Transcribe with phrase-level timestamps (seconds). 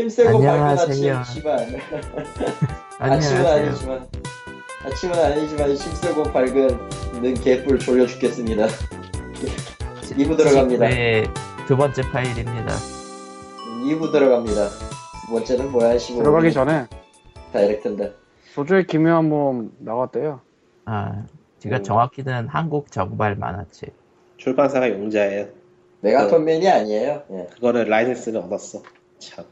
[0.00, 1.16] 힘세고 밝은 안녕하세요.
[1.18, 1.58] 아침 씨발
[2.98, 3.46] 아침은.
[3.46, 4.08] 아니지만
[4.84, 6.68] 아침은 아니지만 힘세고 밝은
[7.22, 8.66] 는 개뿔 졸려 죽겠습니다
[10.16, 11.24] 2부 들어갑니다 네,
[11.66, 12.74] 두 번째 파일입니다.
[13.84, 14.68] 2부 들어갑니다
[15.26, 16.86] 두 번째는 뭐야 15 들어가기 전에
[17.52, 18.14] 다이렉트인데
[18.54, 20.40] 조조의 기묘한 모험 나왔대요.
[20.86, 21.24] 아,
[21.60, 21.82] 제가 음.
[21.84, 23.94] 정확히는 한국 정발 만화책.
[24.38, 25.46] 출판사가 용자예요.
[26.00, 27.46] 메가톤맨이 아니에요 예.
[27.54, 28.82] 그거를 라이센스를 얻었어.
[29.20, 29.44] 참.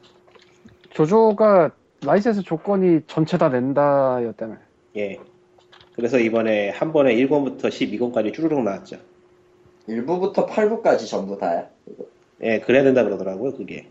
[0.90, 1.70] 조조가
[2.04, 4.56] 라이센스 조건이 전체 다 낸다였다며.
[4.96, 5.18] 예.
[5.94, 8.96] 그래서 이번에 한 번에 1권부터 12권까지 쭈루룩 나왔죠.
[9.88, 11.66] 1부부터 8부까지 전부 다야.
[12.42, 13.86] 예, 그래야 된다 그러더라고요, 그게.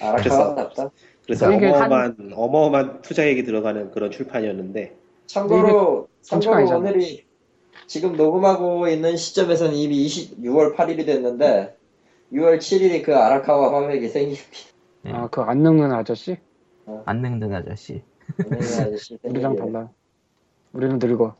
[0.00, 0.70] 아라키가
[1.26, 4.94] 그래서- 이게 한- 어마어마한, 어마어마한 투자액이 들어가는 그런 출판이었는데,
[5.26, 6.78] 참고로 참고로 아니잖아.
[6.78, 7.24] 오늘이
[7.88, 11.76] 지금 녹음하고 있는 시점에서는 이미 20, 6월 8일이 됐는데
[12.32, 14.44] 6월 7일이 그 아라카와 화맥이 생깁니다.
[15.06, 15.12] 네.
[15.12, 16.36] 아, 그 안 늙는 아저씨?
[17.04, 18.02] 안 늙는 아저씨.
[18.38, 19.56] 아저씨 우리랑.
[19.56, 19.88] 달라.
[20.72, 21.36] 우리는 늙어.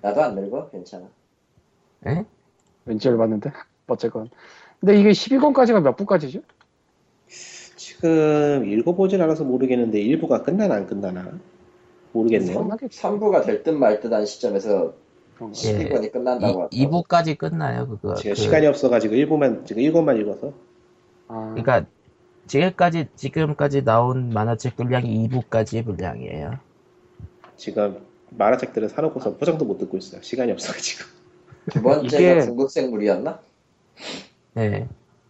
[0.00, 1.06] 나도 안 늙어 괜찮아.
[2.06, 2.24] 에?
[2.84, 3.50] 왠지 열받는데?
[3.88, 4.30] 어쨌건.
[4.80, 6.40] 근데 이게 12권까지가 몇 부까지죠?
[7.76, 11.32] 지금 읽어보진 않아서 모르겠는데, 1부가 끝나나 안 끝나나?
[12.12, 12.58] 모르겠네요.
[12.62, 13.00] 끝나겠지.
[13.02, 14.94] 3부가 될 듯 말 듯한 시점에서
[15.36, 15.58] 그런가.
[15.64, 15.88] 예.
[15.88, 17.02] 12권이 끝난다고 이, 하더라고.
[17.02, 18.14] 2부까지 끝나요, 그거.
[18.14, 20.52] 지금 그- 시간이 없어가지고 1부만, 지금 1권만 읽어서.
[21.28, 21.86] 아, 그러니까
[22.46, 26.58] 지금까지 지금까지 나온 만화책 분량이 2부까지의 분량이에요.
[27.56, 27.98] 지금
[28.30, 30.20] 만화책들을 사놓고서 포장도 못 듣고 있어요.
[30.22, 31.04] 시간이 없어가지고.
[31.70, 33.40] 두 번째가 이게- 중국생물이었나?
[34.54, 34.88] 네.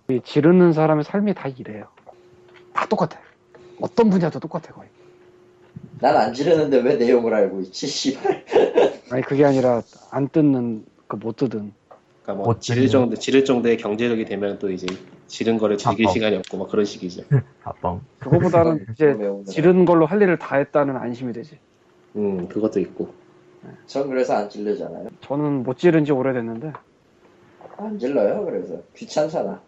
[0.08, 1.86] 이 지르는 사람의 삶이 다 이래요.
[2.72, 3.18] 다 똑같아.
[3.80, 4.88] 어떤 분야도 똑같아, 거의.
[6.00, 7.86] 난 안 지르는데 왜 내용을 알고 있지?
[7.86, 8.44] 씨발.
[9.10, 11.72] 아니, 그게 아니라 안 뜯는, 그 못 뜯은.
[12.22, 12.88] 그러니까 뭐, 못 지를.
[12.88, 14.86] 정도, 지를 정도의 경제력이 되면 또 이제,
[15.32, 16.12] 지른 거를 즐길 아빠.
[16.12, 17.22] 시간이 없고, 막 그런 식이죠.
[17.62, 18.02] 밥뻥.
[18.18, 19.16] 그거보다는 이제.
[19.46, 21.58] 지른 걸로 할 일을 다 했다는 안심이 되지.
[22.16, 23.08] 음, 그것도 있고.
[23.86, 25.08] 전 그래서 안 질르잖아요.
[25.22, 26.72] 저는 못 지른 지 오래됐는데.
[27.78, 28.44] 안 질러요.
[28.44, 29.58] 그래서 귀찮잖아.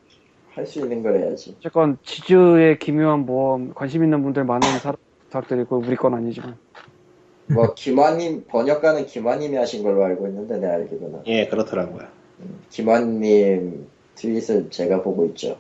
[0.53, 1.57] 할 수 있는 걸 해야지.
[1.59, 6.57] 어쨌건 지즈의 기묘한 모험 관심 있는 분들 많은 사람 부탁드리고 우리 건 아니지만
[7.49, 11.23] 뭐 김환님 번역가는 김환님이 하신 걸로 알고 있는데 내 알기로는.
[11.27, 12.07] 예, 그렇더라고요.
[12.71, 15.59] 김환님 트윗을 제가 보고 있죠.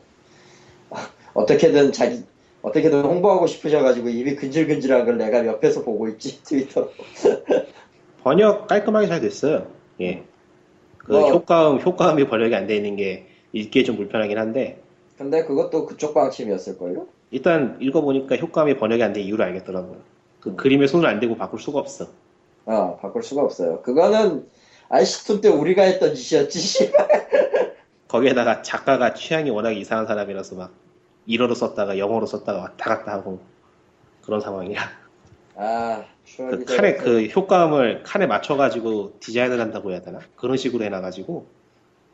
[0.91, 2.23] 아, 어떻게든 자기
[2.63, 6.89] 어떻게든 홍보하고 싶으셔가지고 입이 근질근질한 걸 내가 옆에서 보고 있지 트위터.
[8.23, 9.67] 번역 깔끔하게 잘 됐어요.
[10.01, 10.23] 예.
[10.99, 14.81] 그 뭐- 효과음, 효과음이 번역이 안 돼 있는 게 읽기에 좀 불편하긴 한데,
[15.19, 17.07] 근데 그것도 그쪽 방침이었을 걸요?
[17.31, 19.99] 일단 읽어보니까 효과음이 번역이 안 된 이유를 알겠더라고요.
[20.41, 20.57] 그 음.
[20.57, 22.09] 그림에 손을 안 대고 바꿀 수가 없어.
[22.67, 23.83] 아 바꿀 수가 없어요.
[23.83, 24.47] 그거는
[24.89, 26.91] 아이시툰 때 우리가 했던 짓이었지.
[28.15, 30.71] 거기에다가 작가가 취향이 워낙 이상한 사람이라서 막
[31.27, 33.41] 일어로 썼다가 영어로 썼다가 왔다 갔다 하고
[34.23, 34.81] 그런 상황이야.
[35.57, 36.05] 아
[36.37, 40.21] 그 칸에 그 효과음을 칸에 맞춰가지고 디자인을 한다고 해야 되나?
[40.37, 41.47] 그런 식으로 해놔가지고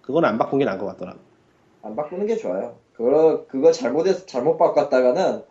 [0.02, 1.14] 그건 안 바꾼 게 나은 것 같더라.
[1.82, 2.76] 안 바꾸는 게 좋아요.
[2.94, 5.42] 그거 그거 잘못해서 잘못 바꿨다가는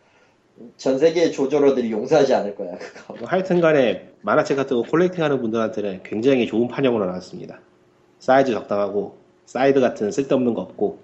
[0.77, 2.77] 전 세계의 조조러들이 용서하지 않을 거야.
[2.77, 3.13] 그거.
[3.15, 7.59] 뭐 하여튼간에 만화책 같은 거 collecting하는 분들한테는 굉장히 좋은 판형으로 나왔습니다.
[8.19, 9.18] 사이즈 적당하고
[9.49, 10.99] 사이드 같은 쓸데없는 거 없고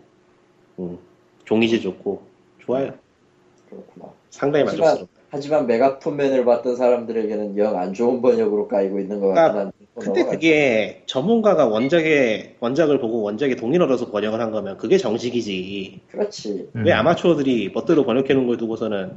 [0.78, 1.00] 음,
[1.46, 2.22] 종이질 좋고
[2.60, 2.92] 좋아요.
[3.70, 4.14] 그렇구나.
[4.30, 5.16] 상당히 하지만- 만족스럽다.
[5.32, 9.76] 하지만 메가톤맨을 봤던 사람들에게는 영 안 좋은 번역으로 까이고 있는 것 그러니까 같긴 한데.
[10.00, 16.02] 근데 그게 전문가가 원작의 원작을 보고 원작의 동의를 얻어서 번역을 한 거면 그게 정식이지.
[16.12, 16.70] 그렇지.
[16.76, 16.86] 음.
[16.86, 19.14] 왜 아마추어들이 멋대로 번역해 놓은 걸 두고서는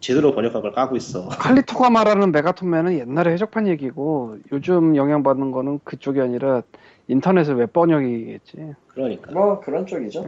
[0.00, 1.28] 제대로 번역한 걸 까고 있어.
[1.28, 6.62] 칼리토가 말하는 메가톤맨은 옛날에 해적판 얘기고 요즘 영향받는 거는 그쪽이 아니라
[7.14, 9.32] 인터넷의 웹 번역이겠지 그러니까.
[9.32, 10.24] 뭐 그런 쪽이죠.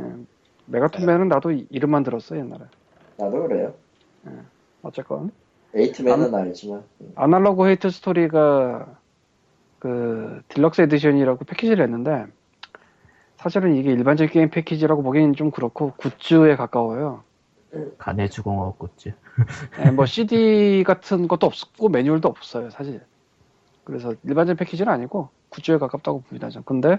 [0.66, 2.62] 메가톤맨은 나도 이- 이름만 들었어 옛날에
[3.16, 3.74] 나도 그래요.
[4.82, 5.30] 어쨌건
[5.74, 6.82] 에이트맨은 알지만.
[7.14, 8.86] Analogue Hate Story가
[9.78, 12.26] 그 deluxe edition이라고 패키지를 냈는데
[13.36, 17.22] 사실은 이게 일반적인 게임 패키지라고 보기엔 좀 그렇고 굿즈에 가까워요.
[17.98, 19.12] 가내수공업 굿즈.
[19.84, 23.00] 예, 뭐 CD 같은 것도 없고 매뉴얼도 없어요 사실.
[23.84, 26.48] 그래서 일반적인 패키지는 아니고 굿즈에 가깝다고 봅니다.
[26.48, 26.62] 전.
[26.64, 26.98] 근데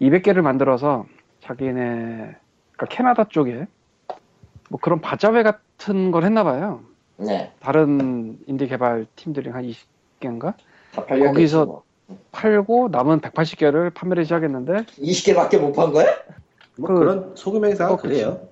[0.00, 1.06] 200개를 만들어서
[1.40, 2.36] 자기네
[2.72, 3.66] 그러니까 캐나다 쪽에
[4.68, 6.80] 뭐 그런 바자회 같은 걸 했나 봐요.
[7.16, 7.52] 네.
[7.60, 10.54] 다른 인디 개발 팀들이 한 20개인가
[10.92, 11.54] 다 팔렸겠지.
[11.54, 11.82] 거기서- 뭐.
[12.30, 16.06] 팔고 남은 180개를 판매를 시작했는데 20개밖에 못 판 거야?
[16.78, 17.96] 뭐 그- 그런 소금 행사가 어.
[17.96, 18.46] 그래요.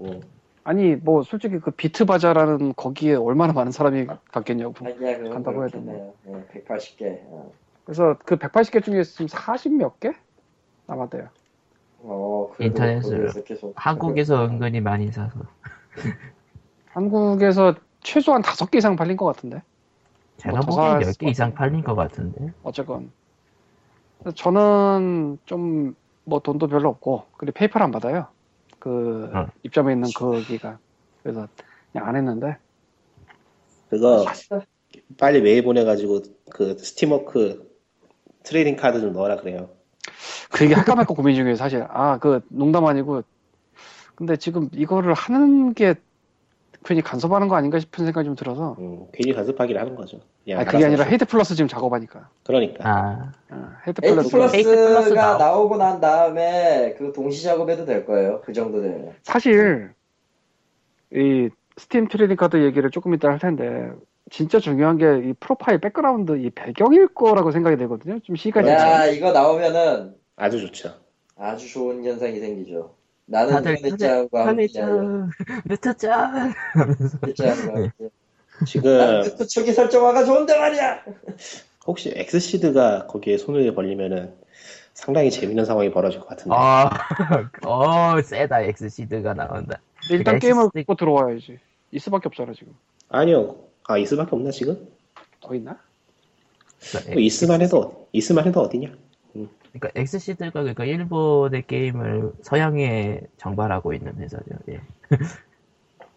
[0.00, 0.20] 어.
[0.64, 4.74] 아니 뭐 솔직히 그 비트 바자라는 거기에 얼마나 많은 사람이 갔겠냐고.
[4.84, 5.68] 아니야, 간다고 해야.
[5.74, 6.12] 네,
[6.66, 7.18] 180개.
[7.26, 7.52] 어.
[7.86, 10.12] 그래서 그 180개 중에 지금 40몇 개
[10.86, 11.30] 남았대요.
[12.00, 13.30] 어, 인터넷으로.
[13.74, 15.40] 한국에서 은근히 많이 사서.
[16.90, 19.62] 한국에서 최소한 다섯 개 이상 팔린 것 같은데.
[20.36, 21.56] 제가 더 보기엔 살 10개 것 이상 같은데.
[21.58, 22.52] 팔린 것 같은데.
[22.62, 23.10] 어쨌건.
[24.34, 25.94] 저는 좀
[26.26, 28.26] 뭐 돈도 별로 없고, 그리고 페이팔 안 받아요.
[28.78, 29.46] 그 어.
[29.62, 30.78] 입점에 있는 거기가.
[31.22, 31.48] 그래서
[31.92, 32.56] 그냥 안 했는데.
[33.88, 34.24] 그거
[35.16, 37.75] 빨리 메일 보내가지고 그 Steamwork
[38.46, 39.68] trading 카드 좀 넣어라 그래요.
[40.52, 41.84] 그 얘기 할까 말까 고민 중이에요, 사실.
[41.90, 43.22] 아, 그 농담 아니고.
[44.14, 45.94] 근데 지금 이거를 하는 게
[46.84, 48.76] 괜히 간섭하는 거 아닌가 싶은 생각이 좀 들어서.
[48.78, 50.20] 음, 괜히 간섭하기를 하는 거죠.
[50.48, 51.04] 아니, 그게 아니라.
[51.04, 52.28] Hate Plus 지금 작업하니까.
[52.44, 55.12] 그러니까 아, 어, Hate Hate Plus.
[55.12, 58.40] 나오- 나오고 난 다음에 그 동시 작업해도 될 거예요.
[58.44, 59.12] 그 정도 되면.
[59.24, 59.92] 사실
[61.12, 63.90] 이 Steam trading 카드 얘기를 조금 이따 할 텐데
[64.30, 68.18] 진짜 중요한 게 이 profile background 이 배경일 거라고 생각이 되거든요.
[68.20, 70.94] 좀 시간이 야 이거 나오면은 아주 좋죠.
[71.36, 72.94] 아주 좋은 현상이 생기죠.
[73.26, 73.76] 나는 다들
[74.30, 75.30] 편의점,
[75.64, 76.52] 루트짱.
[77.22, 78.08] 현대짱과 함께.
[78.66, 81.04] 지금 나는 그 초기 설정화가 좋은데 말이야.
[81.86, 84.34] 혹시 XSEED가 거기에 손을 벌리면은
[84.94, 86.56] 상당히 재밌는 상황이 벌어질 것 같은데.
[86.56, 86.88] 아,
[87.66, 89.78] 어, 세다, 엑스시드가 나온다.
[90.10, 91.58] 일단 그러니까 게임을 SSD 갖고 들어와야지.
[91.92, 92.74] 이 수밖에 없잖아 지금.
[93.08, 93.65] 아니요.
[93.88, 94.88] 아 있을밖에 없나 지금?
[95.40, 95.78] 더 있나?
[97.10, 98.92] 뭐 있을만 해도 있을만 해도 어디냐?
[99.78, 104.44] 그러니까 엑스시드가 그러니까 일본의 게임을 서양에 정발하고 있는 회사죠.
[104.68, 104.80] 예.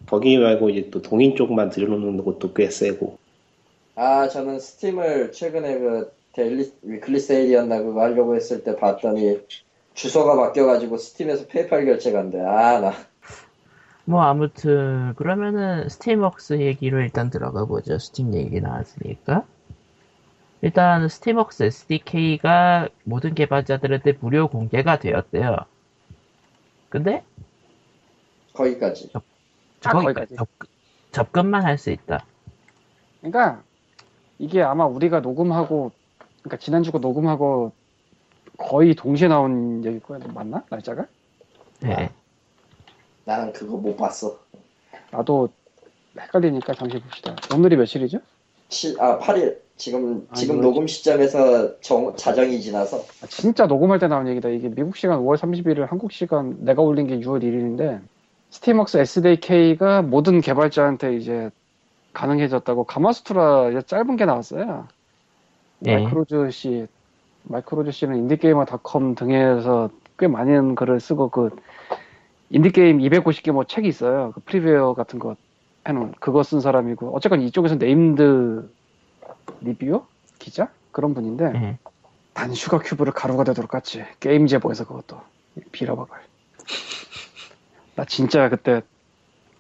[0.07, 3.18] 거기 말고 이제 또 동인 쪽만 들여놓는 것도 꽤 세고.
[3.95, 9.42] 아 저는 Steam을 최근에 그 daily weekly 세일이었나 그거 하려고 했을 때 봤더니
[9.94, 12.39] 주소가 바뀌어가지고 Steam에서 PayPal 결제가 안 돼.
[12.39, 12.94] 아 나.
[14.10, 18.00] 뭐 아무튼 그러면은 Steamworks 얘기로 일단 들어가 보죠.
[18.00, 19.46] 스팀 얘기 나왔으니까.
[20.62, 25.58] 일단 Steamworks SDK가 모든 개발자들한테 무료 공개가 되었대요.
[26.90, 27.24] 근데
[28.54, 29.12] 거기까지.
[29.82, 30.36] 딱 거기까지 거기까지.
[30.36, 30.50] 접,
[31.12, 32.26] 접근만 할 수 있다.
[33.22, 33.64] 그러니까
[34.40, 35.92] 이게 아마 우리가 녹음하고
[36.42, 37.74] 그러니까 지난주가 녹음하고
[38.58, 40.20] 거의 동시에 나온 얘기일 거야.
[40.34, 40.64] 맞나?
[40.70, 41.06] 날짜가?
[41.82, 42.12] 네.
[43.30, 44.40] 나는 그거 못 봤어.
[45.12, 45.50] 나도
[46.20, 47.36] 헷갈리니까 잠시 봅시다.
[47.54, 48.18] 오늘이 며칠이죠?
[48.70, 49.58] 7, 아 8일.
[49.78, 54.50] 지금 아, 지금 이거- 녹음 시점에서 정, 자정이 지나서 아, 진짜 녹음할 때 나온 얘기다.
[54.50, 58.02] 이게 미국 시간 5월 31일, 한국 시간 내가 올린 게 6월 1일인데
[58.50, 61.52] Steamworks SDK가 모든 개발자한테 이제
[62.14, 64.88] 가능해졌다고 Gamasutra 짧은 게 나왔어요.
[65.78, 65.98] 네.
[65.98, 66.88] Mike Rose 씨,
[67.44, 71.52] Mike Rose 씨는 IndieGamer 닷컴 등에서 꽤 많은 글을 쓰고 그
[72.51, 74.31] indie game 250개 뭐 책이 있어요.
[74.34, 75.36] 그 previewer 같은 거
[75.88, 78.69] 해놓은 그거 쓴 사람이고 어쨌건 이쪽에서 named
[79.62, 80.07] reviewer
[80.40, 81.78] 기자 그런 분인데 네.
[82.34, 84.06] 단 Sugar Cube를 가루가 되도록 깠지.
[84.19, 85.19] Gamezebo에서 그것도
[85.72, 86.18] 빌어먹을.
[87.96, 88.81] 나 진짜 그때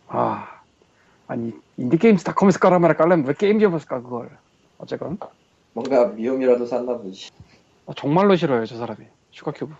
[0.07, 0.47] 아
[1.27, 4.29] 아니 IndieGames닷컴에서 깔아마라 깔려면 왜 Gamezebo에서 까 그걸.
[4.77, 5.17] 어쨌건
[5.73, 7.29] 뭔가 미움이라도 샀나 보지.
[7.85, 9.73] 어, 정말로 싫어요 저 사람이 Sugar Cube.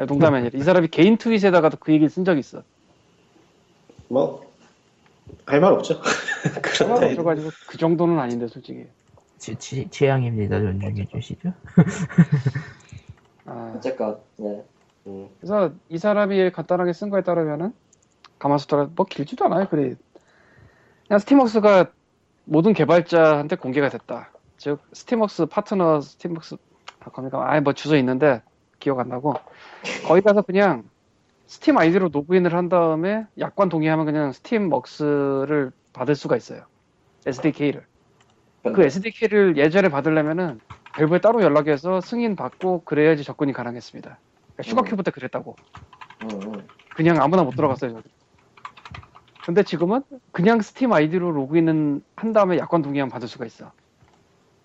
[0.00, 2.62] 야, 농담이 아니라 이 사람이 개인 트윗에다가도 그 얘기 쓴적 있어.
[4.08, 4.50] 뭐
[5.46, 6.00] 할 말 없죠.
[6.62, 7.00] 그렇다.
[7.00, 8.86] 그래가지고 그 정도는 아닌데 솔직히.
[9.38, 10.60] 취, 취, 취향입니다.
[10.60, 11.52] 존중해 주시죠.
[13.46, 14.64] 아, 어쨌건 예.
[15.06, 17.72] 음, 그래서 이 사람이 간단하게 쓴 거에 따르면은
[18.38, 19.66] Gamasutra 뭐 길지도 않아요.
[19.68, 19.94] 그래
[21.08, 21.90] 그냥 Steamworks가
[22.44, 24.30] 모든 개발자한테 공개가 됐다.
[24.58, 26.56] 즉 Steamworks 파트너 Steamworks
[27.00, 28.42] 닷컴이가 아예 뭐 주소 있는데
[28.80, 29.34] 기억 안 나고
[30.06, 30.84] 거기 가서 그냥
[31.46, 36.62] 스팀 아이디로 로그인을 한 다음에 약관 동의하면 그냥 Steamworks를 받을 수가 있어요.
[37.26, 37.84] SDK를.
[38.62, 40.60] 그 SDK를 예전에 받으려면은
[40.96, 44.18] Valve에 따로 연락해서 승인 받고 그래야지 접근이 가능했습니다.
[44.54, 45.56] 그러니까 Sugar Cube 때 그랬다고.
[46.22, 46.68] 음, 음.
[46.94, 47.94] 그냥 아무나 못 들어갔어요.
[47.94, 48.08] 저기.
[49.44, 53.72] 근데 지금은 그냥 스팀 아이디로 로그인은 한 다음에 약관 동의하면 받을 수가 있어.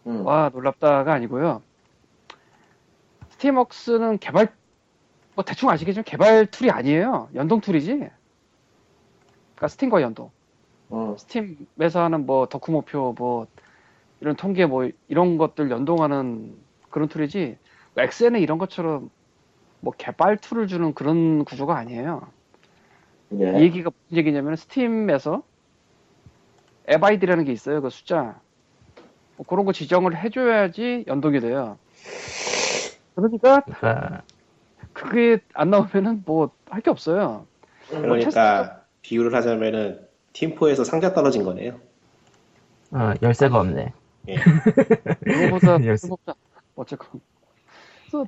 [0.08, 0.26] 음.
[0.26, 1.62] 와 놀랍다가 아니고요.
[3.46, 4.48] Steamworks는 개발
[5.36, 7.30] 뭐 대충 아시겠지만 개발 tool이 아니에요.
[7.36, 7.92] 연동 tool이지.
[7.92, 10.32] 그러니까 Steam과 연동.
[10.92, 11.16] 음.
[11.18, 13.48] Steam에서 하는 뭐 덕후 목표 뭐
[14.20, 16.56] 이런 통계 뭐 이런 것들 연동하는
[16.90, 17.58] 그런 tool이지
[17.94, 19.10] 뭐 Excel에 이런 것처럼
[19.82, 22.28] 뭐 개발 tool을 주는 그런 구조가 아니에요.
[23.32, 23.60] 이 예.
[23.60, 25.44] 얘기가 무슨 얘기냐면 Steam에서
[26.90, 27.82] 앱 아이디라는 게 있어요.
[27.82, 28.40] 그 숫자
[29.38, 31.78] 뭐 그런 거 지정을 해줘야지 연동이 돼요.
[33.16, 34.24] 그러니까 그러니까
[34.94, 37.48] 그게 안 나오면은 뭐 할 게 없어요.
[37.90, 41.80] 그러니까 비유를 하자면은 팀포에서 상자 떨어진 거네요.
[42.92, 43.94] 어, 열쇠가 없네.
[45.26, 46.08] 그거보다 열쇠.
[46.08, 46.34] 무섭다.
[46.76, 47.22] 어쨌건.
[48.12, 48.28] 그래서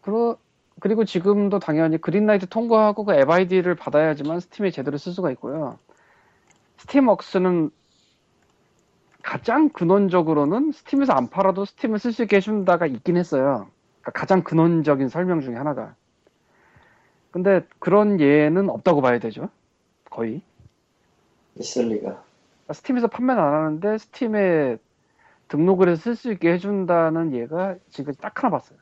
[0.00, 0.38] 그러,
[0.80, 5.78] 그리고 지금도 당연히 Greenlight 통과하고 그 앱 아이디를 받아야지만 Steam에 제대로 쓸 수가 있고요.
[6.78, 7.70] Steamworks는
[9.22, 13.70] 가장 근원적으로는 Steam에서 안 팔아도 Steam을 쓸 수 있게 해준다가 있긴 했어요.
[14.04, 15.94] 그러니까 가장 근원적인 설명 중에 하나가.
[17.30, 19.48] 근데 그런 예는 없다고 봐야 되죠.
[20.10, 20.42] 거의.
[21.58, 22.02] 있을 리가.
[22.02, 24.76] 그러니까 스팀에서 판매는 안 하는데 스팀에
[25.48, 28.78] 등록을 해서 쓸 수 있게 해준다는 예가 지금 딱 하나 봤어요.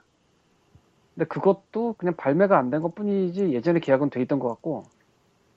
[1.15, 4.85] 근데 그것도 그냥 발매가 안 된 것 뿐이지 예전에 계약은 돼 있던 것 같고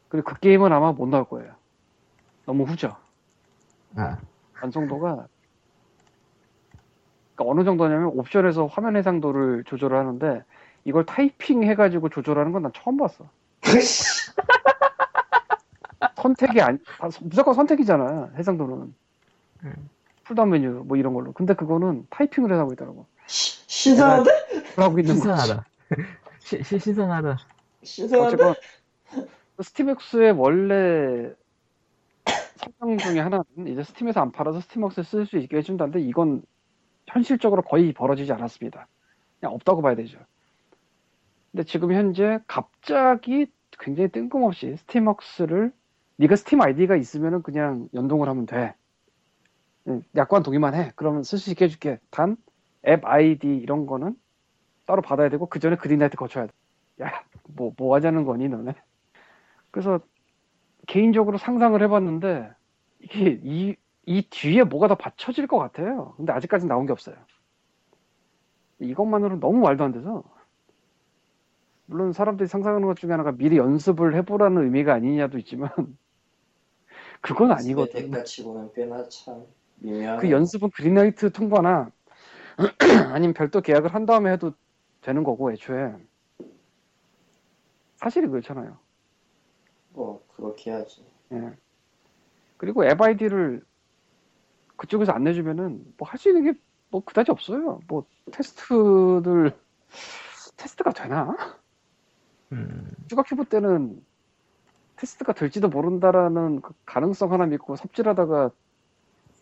[0.10, 1.53] 그리고 그 게임은 아마 못 나올 거예요.
[2.45, 2.98] 너무 후져.
[3.95, 4.17] 아,
[4.62, 5.27] 완성도가
[7.36, 10.44] 그러니까 어느 정도냐면 옵션에서 화면 해상도를 조절을 하는데
[10.86, 13.27] 이걸 타이핑 해가지고 조절하는 건 난 처음 봤어.
[16.18, 18.94] 선택이 아니 아, 무조건 선택이잖아 해상도는
[19.63, 19.89] 음.
[20.24, 21.32] pull-down 메뉴 뭐 이런 걸로.
[21.34, 23.06] 근데 그거는 타이핑을 해서 하고 있더라고.
[23.27, 24.32] 시- 신선한데?
[24.75, 25.22] 하고 있는 거.
[25.22, 25.65] 신선하다.
[26.39, 27.38] 시, 시, 신선하다.
[27.84, 28.36] 신선한데?
[28.36, 28.56] 어쨌건
[29.62, 31.32] Steamworks의 원래
[32.80, 36.42] 성능 중에 하나는 이제 Steam에서 안 팔아서 Steamworks에 쓸 수 있게 해준다는데 이건
[37.08, 38.88] 현실적으로 거의 벌어지지 않았습니다.
[39.40, 40.20] 그냥 없다고 봐야 되죠.
[41.52, 43.48] 근데 지금 현재 갑자기
[43.80, 45.72] 굉장히 뜬금없이 Steamworks를
[46.18, 48.74] 네가 스팀 아이디가 있으면은 그냥 연동을 하면 돼.
[49.88, 50.92] 응, 약관 동의만 해.
[50.96, 52.00] 그러면 쓸 수 있게 해줄게.
[52.10, 52.38] 단
[52.88, 54.16] 앱 아이디 이런 거는
[54.86, 56.54] 따로 받아야 되고 그 전에 Greenlight 거쳐야 돼.
[57.02, 58.74] 야, 뭐, 뭐 하자는 거니, 너네?
[59.72, 60.00] 그래서,
[60.88, 62.52] 개인적으로 상상을 해봤는데,
[63.00, 66.14] 이게, 이, 이 뒤에 뭐가 더 받쳐질 것 같아요.
[66.18, 67.16] 근데 아직까지 나온 게 없어요.
[68.80, 70.24] 이것만으로는 너무 말도 안 돼서.
[71.88, 75.70] 물론 사람들이 상상하는 것 중에 하나가 미리 연습을 해보라는 의미가 아니냐도 있지만,
[77.22, 78.12] 그건 아니거든.
[80.20, 81.92] 그 연습은 그린라이트 통과나,
[83.12, 84.54] 아니면 별도 계약을 한 다음에 해도
[85.02, 85.94] 되는 거고, 애초에.
[87.98, 88.78] 사실이 그렇잖아요.
[89.94, 91.06] 뭐 그렇게 해야지.
[91.32, 91.54] 예.
[92.58, 93.64] 그리고 앱 아이디를
[94.77, 96.60] 그쪽에서 안 내주면은 뭐 할 수 있는 게
[96.96, 97.79] 뭐 그다지 없어요.
[97.88, 99.51] 뭐 테스트들
[100.55, 101.36] 테스트가 되나?
[102.53, 104.01] 음, Sugar Cube 때는
[104.96, 108.51] 테스트가 될지도 모른다라는 그 가능성 하나 믿고 삽질하다가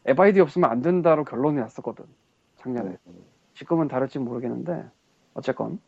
[0.09, 2.05] 앱 아이디 없으면 안 된다로 결론이 났었거든.
[2.57, 2.97] 작년에.
[3.53, 4.89] 지금은 다를지 모르겠는데
[5.35, 5.79] 어쨌건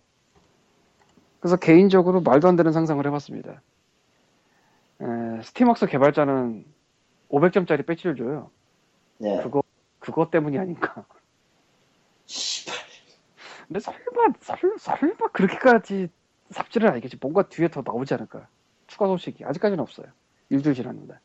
[1.40, 3.62] 그래서 개인적으로 말도 안 되는 상상을 해봤습니다.
[5.02, 6.64] 에, 스팀웍스 개발자는
[7.30, 8.52] 500점짜리 배지를 줘요.
[9.18, 9.42] 네.
[9.42, 9.64] 그거
[10.00, 11.06] 그거 때문이 아닌가.
[13.68, 16.10] 근데 설마 설, 설마 그렇게까지
[16.52, 17.18] 삽질은 아니겠지.
[17.20, 18.48] 뭔가 뒤에 더 나오지 않을까.
[18.88, 20.08] 추가 소식이 아직까지는 없어요.
[20.50, 21.16] 일주일 지났는데.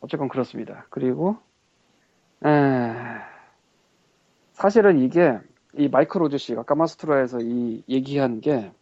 [0.00, 0.86] 어쨌건 그렇습니다.
[0.88, 1.36] 그리고
[2.44, 2.48] 에,
[4.52, 5.38] 사실은 이게
[5.74, 8.72] 이 Mike Rose 씨가 Gamasutra에서 이 얘기한 게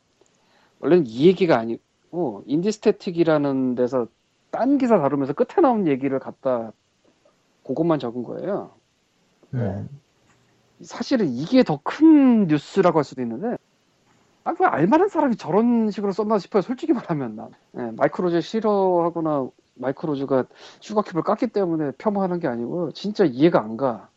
[0.78, 4.06] 원래는 이 얘기가 아니고 Indie Statik이라는 데서
[4.50, 6.72] 딴 기사 다루면서 끝에 나온 얘기를 갖다
[7.66, 8.70] 그것만 적은 거예요.
[9.54, 9.88] 음.
[10.82, 13.56] 사실은 이게 더 큰 뉴스라고 할 수도 있는데
[14.44, 16.60] 아, 그 알만한 사람이 저런 식으로 썼나 싶어요.
[16.62, 20.44] 솔직히 말하면 난 예, Mike Rose 싫어하거나 Mike Rose가
[20.80, 24.08] Sugar Cube를 깠기 때문에 폄하하는 게 아니고 진짜 이해가 안 가.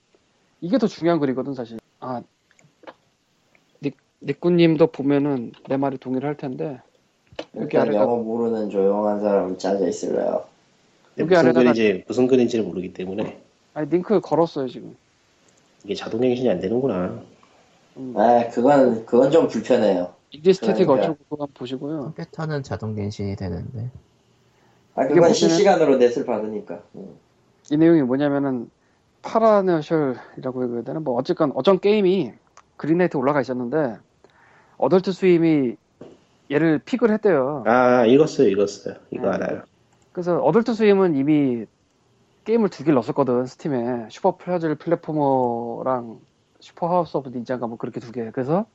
[0.59, 1.79] 이게 더 중요한 글이거든 사실.
[1.99, 2.21] 아
[3.81, 6.81] 닉, 닉꾸님도 보면은 내 말에 동의를 할 텐데
[7.55, 10.43] 여기 일단 아래가- 영어 모르는 조용한 사람이 짜져 있을래요.
[11.19, 13.41] 여기 무슨 아래다가- 글인지 무슨 글인지를 모르기 때문에
[13.73, 14.95] 아니 링크 걸었어요 지금.
[15.83, 17.21] 이게 자동 갱신이 안 되는구나.
[17.97, 20.13] 음, 아 그건 그건 좀 불편해요.
[20.31, 21.11] Indie Statik 그러니까.
[21.11, 21.99] 어쩌고 한번 보시고요.
[22.15, 23.89] 컴퓨터는 자동 갱신이 되는데.
[24.95, 26.81] 아 그건 뭐냐면- 실시간으로 넷을 받으니까.
[26.95, 27.15] 음.
[27.71, 28.69] 이 내용이 뭐냐면은
[29.21, 32.33] Paranautical이라고 해야 되나 뭐 어쨌건 어떤 게임이
[32.77, 33.97] Greenlight 올라가 있었는데
[34.77, 35.75] Adult Swim이
[36.51, 37.63] 얘를 pick을 했대요.
[37.65, 38.95] 아 읽었어요 읽었어요.
[39.11, 39.35] 이거 네.
[39.35, 39.61] 알아요.
[40.17, 41.67] 그래서 Adult Swim은 이미
[42.45, 46.19] 게임을 두 개를 넣었었거든 Steam에 Super Puzzle Platformer랑
[46.59, 48.31] Super House of Ninja가 뭐 그렇게 두 개.
[48.31, 48.65] 그래서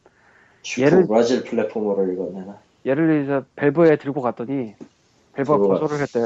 [0.63, 2.59] 얘를- 브라질 플랫폼으로 읽었네나.
[2.87, 4.77] 얘를 이제 Valve에 들고 갔더니
[5.35, 6.21] 들고 거절을 했대.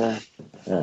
[0.68, 0.80] 예.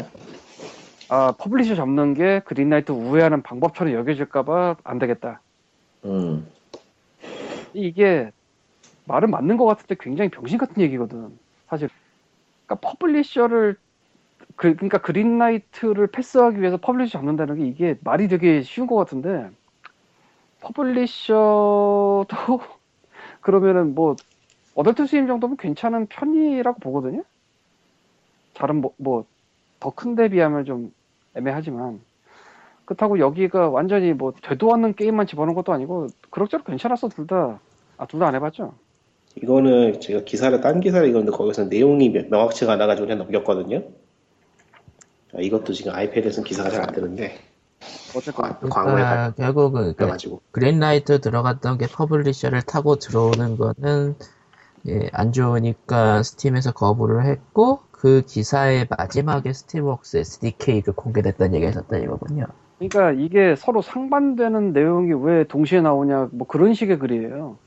[1.10, 5.42] 아 publisher 잡는 게 Greenlight 우회하는 방법처럼 여겨질까봐 안 되겠다.
[6.06, 6.48] 음.
[7.76, 8.32] 이게
[9.06, 11.38] 말은 맞는 것 같은데 굉장히 병신 같은 얘기거든
[11.70, 11.88] 사실
[12.66, 13.78] 그러니까 publisher를
[14.56, 19.50] 그, 그러니까 Greenlight를 패스하기 위해서 publisher 잡는다는 게 이게 말이 되게 쉬운 것 같은데
[20.62, 22.28] publisher도
[23.42, 24.16] 그러면은 뭐
[24.76, 27.24] Adult Swim 정도면 괜찮은 편이라고 보거든요
[28.54, 30.94] 잘은 뭐 더 큰데 비하면 좀
[31.36, 32.02] 애매하지만
[32.86, 37.62] 그렇다고 여기가 완전히 뭐 되도 않는 게임만 집어넣은 것도 아니고 그럭저럭 괜찮았어 둘 다.
[37.98, 38.76] 아 둘 다 안 해봤죠?
[39.36, 43.84] 이거는 제가 기사를 딴 기사를 읽었는데 거기서 내용이 명- 명확치가 않아가지고 그냥 넘겼거든요.
[45.36, 47.38] 아, 이것도 지금 iPad에서는 기사가 잘 안 뜨는데
[48.16, 54.16] 어쨌건 광- 광고에 아, 결국은 그 가지고 Greenlight 들어갔던 게 publisher를 타고 들어오는 거는
[54.88, 62.46] 예, 안 좋으니까 Steam에서 거부를 했고 그 기사의 마지막에 Steamworks SDK가 공개됐다는 얘기가 있었다 이거군요.
[62.78, 67.58] 그러니까 이게 서로 상반되는 내용이 왜 동시에 나오냐 뭐 그런 식의 글이에요.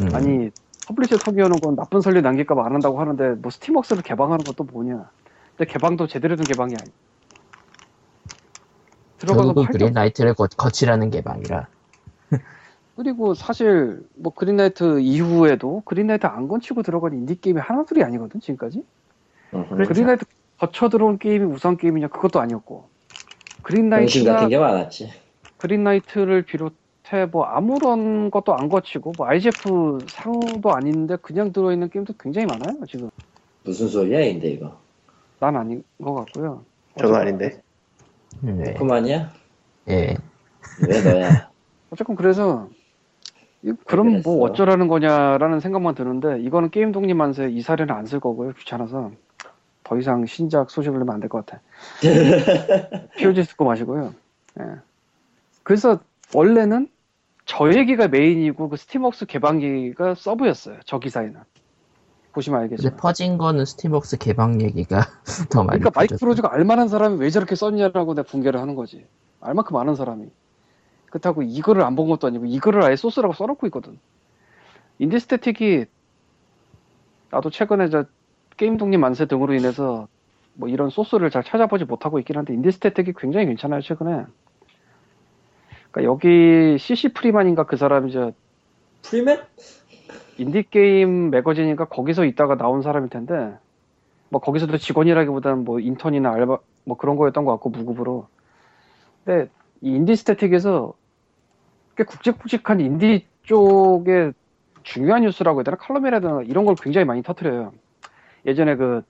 [0.00, 0.08] 음.
[0.12, 0.50] 아니
[0.88, 5.08] publisher 타고 오는 건 나쁜 선례 남길까봐 안 한다고 하는데 뭐 Steamworks를 개방하는 것도 뭐냐.
[5.58, 6.90] 근데 개방도 제대로 된 개방이 아니.
[9.18, 11.66] 들어가서 결국은 팔 Greenlight를 거, 거치라는 개방이라.
[12.96, 18.84] 그리고 사실 뭐 그린라이트 이후에도 그린라이트 안 건치고 들어간 인디 게임이 하나 둘이 아니거든 지금까지.
[19.52, 19.84] 음흠.
[19.88, 20.24] 그린라이트
[20.60, 22.88] 거쳐 들어온 게임이 우선 게임이냐 그것도 아니었고.
[23.62, 25.10] 병신 그린라이트가 같은 게 많았지.
[25.56, 32.46] 그린라이트를 비롯해 뭐 아무런 것도 안 거치고 뭐 IGF 상도 아닌데 그냥 들어있는 게임도 굉장히
[32.46, 33.10] 많아요 지금.
[33.64, 34.87] 무슨 소리야, 근데 이거.
[35.40, 36.64] 난 아닌 것 같고요.
[36.98, 37.60] 저도 아닌데
[38.40, 38.74] 네.
[38.74, 39.30] 그만이야?
[39.88, 40.16] 예.
[40.86, 41.50] 왜 너야?
[41.90, 42.68] 어쨌건 그래서
[43.62, 44.20] 이- 그럼.
[44.22, 49.12] 뭐 어쩌라는 거냐라는 생각만 드는데 이거는 게임 독립 만세 이 사례는 안 쓸 거고요 귀찮아서
[49.84, 51.60] 더 이상 신작 소식을 내면 안 될 것 같아.
[53.16, 54.14] POG 듣고 마시고요.
[54.60, 54.64] 예.
[55.62, 55.98] 그래서
[56.34, 56.88] 원래는
[57.46, 60.78] 저 얘기가 메인이고 그 Steamworks 개방 얘기가 서브였어요.
[60.84, 61.40] 저 기사에는
[62.38, 62.96] 보시면 이제 알겠지만.
[62.96, 65.02] 퍼진 거는 Steamworks 개방 얘기가
[65.50, 66.26] 더 많이 그러니까 퍼졌어.
[66.26, 69.06] Mike Rose가 알만한 사람이 왜 저렇게 썼냐라고 내가 분개를 하는 거지.
[69.40, 70.26] 알만큼 아는 사람이.
[71.06, 73.98] 그렇다고 이거를 안 본 것도 아니고 이거를 아예 소스라고 써놓고 있거든.
[74.98, 75.86] IndieStatik이
[77.30, 78.04] 나도 최근에 저
[78.56, 80.08] 게임 독립 만세 등으로 인해서
[80.54, 84.24] 뭐 이런 소스를 잘 찾아보지 못하고 있긴 한데 IndieStatik이 굉장히 괜찮아요 최근에.
[85.90, 88.32] 그러니까 여기 CC 프리만인가 그 사람이 저
[89.02, 89.40] 프리맨?
[90.38, 93.54] Indie Game Magazine인가 거기서 있다가 나온 사람일 텐데
[94.30, 98.28] 뭐 거기서도 직원이라기보다는 뭐 인턴이나 알바 뭐 그런 거였던 것 같고 무급으로
[99.24, 100.94] 근데 이 IndieStatik에서
[101.96, 104.32] 꽤 굵직굵직한 인디 쪽에
[104.84, 107.72] 중요한 뉴스라고 해야 되나 칼럼이라 해야 되나 이런 걸 굉장히 많이 터트려요
[108.46, 109.02] 예전에 그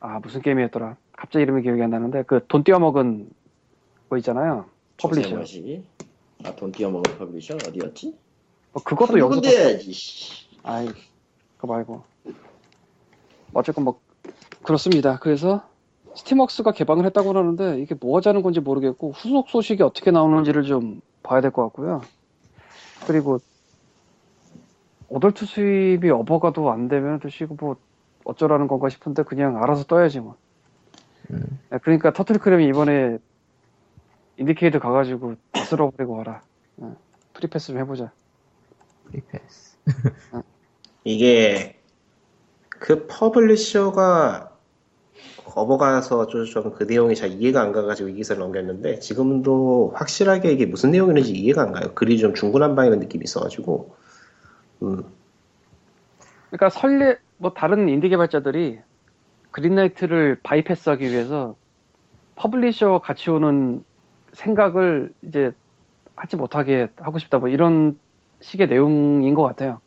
[0.00, 3.28] 아 무슨 게임이었더라 갑자기 이름이 기억이 안 나는데 그 돈 띄어먹은
[4.08, 4.66] 거 있잖아요
[4.98, 5.84] publisher 조세머시.
[6.44, 7.56] 아, 돈 띄어먹은 publisher?
[7.56, 8.16] 어디였지?
[8.72, 9.78] 뭐 그것도 여기서.
[9.90, 10.45] 씨.
[10.66, 10.88] 아이,
[11.56, 12.02] 그거 말고.
[13.54, 14.00] 어쨌건 뭐,
[14.64, 15.18] 그렇습니다.
[15.20, 15.62] 그래서,
[16.16, 21.40] Steamworks가 개방을 했다고 하는데, 이게 뭐 하자는 건지 모르겠고, 후속 소식이 어떻게 나오는지를 좀 봐야
[21.40, 22.02] 될 것 같고요.
[23.06, 23.38] 그리고,
[25.08, 27.76] Adult Swim이 어버가도 안 되면 드시고 뭐,
[28.24, 30.36] 어쩌라는 건가 싶은데, 그냥 알아서 떠야지 뭐.
[31.30, 31.60] 음.
[31.72, 33.18] 야, 그러니까 Turtle Cream이 이번에,
[34.36, 36.42] IndieCade 가가지고, 다 쓸어버리고 와라.
[36.78, 36.96] 어,
[37.34, 38.10] free pass 좀 해보자.
[39.04, 39.76] free pass.
[41.06, 41.76] 이게
[42.68, 44.50] 그 publisher가
[45.54, 51.30] 업어가서 좀그 내용이 잘 이해가 안 가가지고 이 기사를 넘겼는데 지금도 확실하게 이게 무슨 내용이는지
[51.30, 51.94] 이해가 안 가요.
[51.94, 53.94] 글이 좀 중구난방이는 느낌이 있어가지고
[54.82, 55.04] 음,
[56.50, 58.80] 그러니까 설레 뭐 다른 인디 개발자들이
[59.52, 61.54] Greenlight를 bypass하기 위해서
[62.34, 63.84] publisher 같이 오는
[64.32, 65.52] 생각을 이제
[66.16, 67.96] 하지 못하게 하고 싶다 뭐 이런
[68.40, 69.80] 식의 내용인 것 같아요.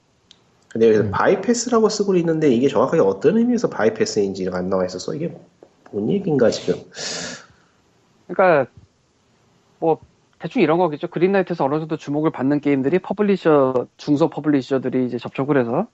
[0.70, 1.12] 근데 여기서 음.
[1.12, 5.36] bypass라고 쓰고 있는데 이게 정확하게 어떤 의미에서 bypass인지가 안 나와 있어서 이게
[5.92, 6.76] 뭔 얘기인가 지금
[8.28, 8.72] 그러니까
[9.80, 10.00] 뭐
[10.38, 11.08] 대충 이런 거겠죠.
[11.08, 15.88] Greenlight에서 어느 정도 주목을 받는 게임들이 publisher 중소 publisher들이 이제 접촉을 해서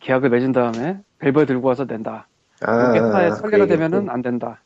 [0.00, 2.28] 계약을 맺은 다음에 Valve에 들고 와서 낸다.
[2.60, 3.66] 아, 게타에 그 설계가.
[3.66, 4.60] 되면은 안 된다.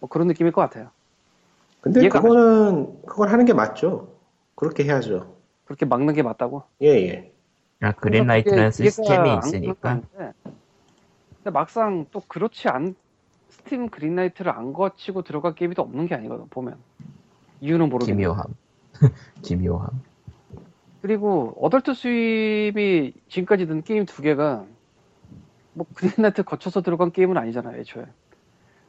[0.00, 0.90] 뭐 그런 느낌일 것 같아요.
[1.80, 4.08] 근데 그거는 그걸 하는 게 맞죠.
[4.54, 5.36] 그렇게 해야죠.
[5.64, 6.62] 그렇게 막는 게 맞다고.
[6.80, 7.31] 예 예.
[7.82, 9.74] 아, Greenlight라는 그게 이해가 시스템이 있으니까.
[9.74, 10.32] 건 아닌데,
[11.36, 12.94] 근데 막상 또 그렇지 않
[13.48, 16.78] Steam Greenlight를 안 거치고 들어갈 게임이 또 없는 게 아니거든 보면
[17.60, 18.44] 이유는 모르겠네 기묘함.
[19.42, 19.88] 기묘함.
[21.02, 24.64] 그리고 Adult Swim이 지금까지 든 게임 두 개가
[25.74, 28.06] 뭐 Greenlight 거쳐서 들어간 게임은 아니잖아요 애초에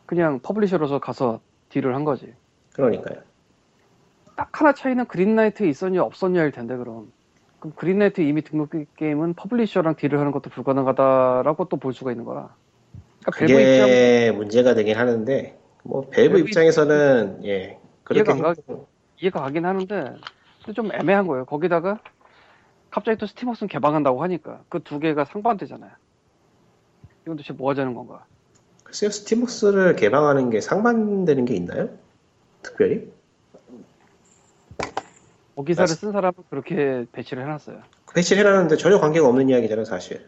[0.05, 2.33] 그냥 publisher로서 가서 deal을 한 거지
[2.73, 3.21] 그러니까요.
[4.35, 7.11] 딱 하나 차이는 Greenlight에 있었냐 없었냐일 텐데 그럼
[7.63, 12.53] 그럼 Greenlight 이미 등록 게임은 publisher랑 deal을 하는 것도 불가능하다라고 또 볼 수가 있는 거라
[13.23, 18.87] 그러니까 밸브 입장 그게 문제가 되긴 하는데 뭐 밸브 입장에서는 예 그렇게 이해가 안 했고,
[19.21, 20.13] 이해가 가긴 하는데
[20.75, 21.45] 좀 애매한 거예요.
[21.45, 21.99] 거기다가
[22.89, 25.91] 갑자기 또 Steamworks는 개방한다고 하니까 그 두 개가 상반되잖아요.
[27.21, 28.25] 이건 도대체 뭐 하자는 건가?
[28.83, 31.89] 글쎄요 Steamworks를 개방하는 게 상반되는 게 있나요?
[32.61, 33.07] 특별히?
[35.55, 37.81] 그 기사를 맞- 쓴 사람은 그렇게 배치를 해놨어요.
[38.13, 40.27] 배치를 해놨는데 전혀 관계가 없는 이야기잖아요 사실.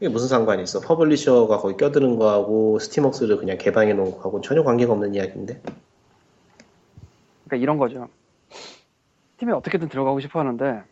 [0.00, 0.80] 이게 무슨 상관이 있어?
[0.80, 5.60] publisher가 거기 껴드는 거하고 Steamworks를 그냥 개방해 놓은 거하고 전혀 관계가 없는 이야기인데.
[7.44, 8.08] 그러니까 이런 거죠.
[9.38, 10.82] Steam에 어떻게든 들어가고 싶어 하는데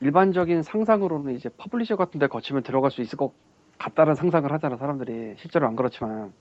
[0.00, 3.32] 일반적인 상상으로는 이제 publisher 같은 데 거치면 들어갈 수 있을 것
[3.78, 6.32] 같다는 상상을 하잖아 사람들이 실제로 안 그렇지만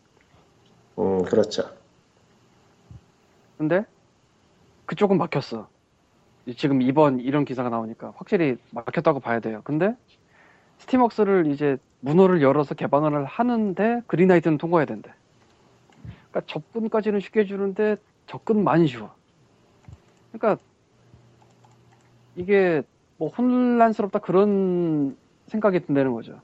[1.00, 1.64] 음, 그렇죠.
[3.58, 3.86] 근데
[4.88, 5.70] 그쪽은 막혔어
[6.58, 9.96] 지금 이번 이런 기사가 나오니까 확실히 막혔다고 봐야 돼요 근데
[10.80, 15.14] Steamworks를 이제 문호를 열어서 개방을 하는데 Greenlight는 통과해야 된대
[16.32, 19.14] 그러니까 접근까지는 쉽게 해주는데 접근만 쉬워
[20.32, 20.62] 그러니까
[22.36, 22.82] 이게
[23.18, 25.16] 뭐 혼란스럽다 그런
[25.48, 26.42] 생각이 든다는 거죠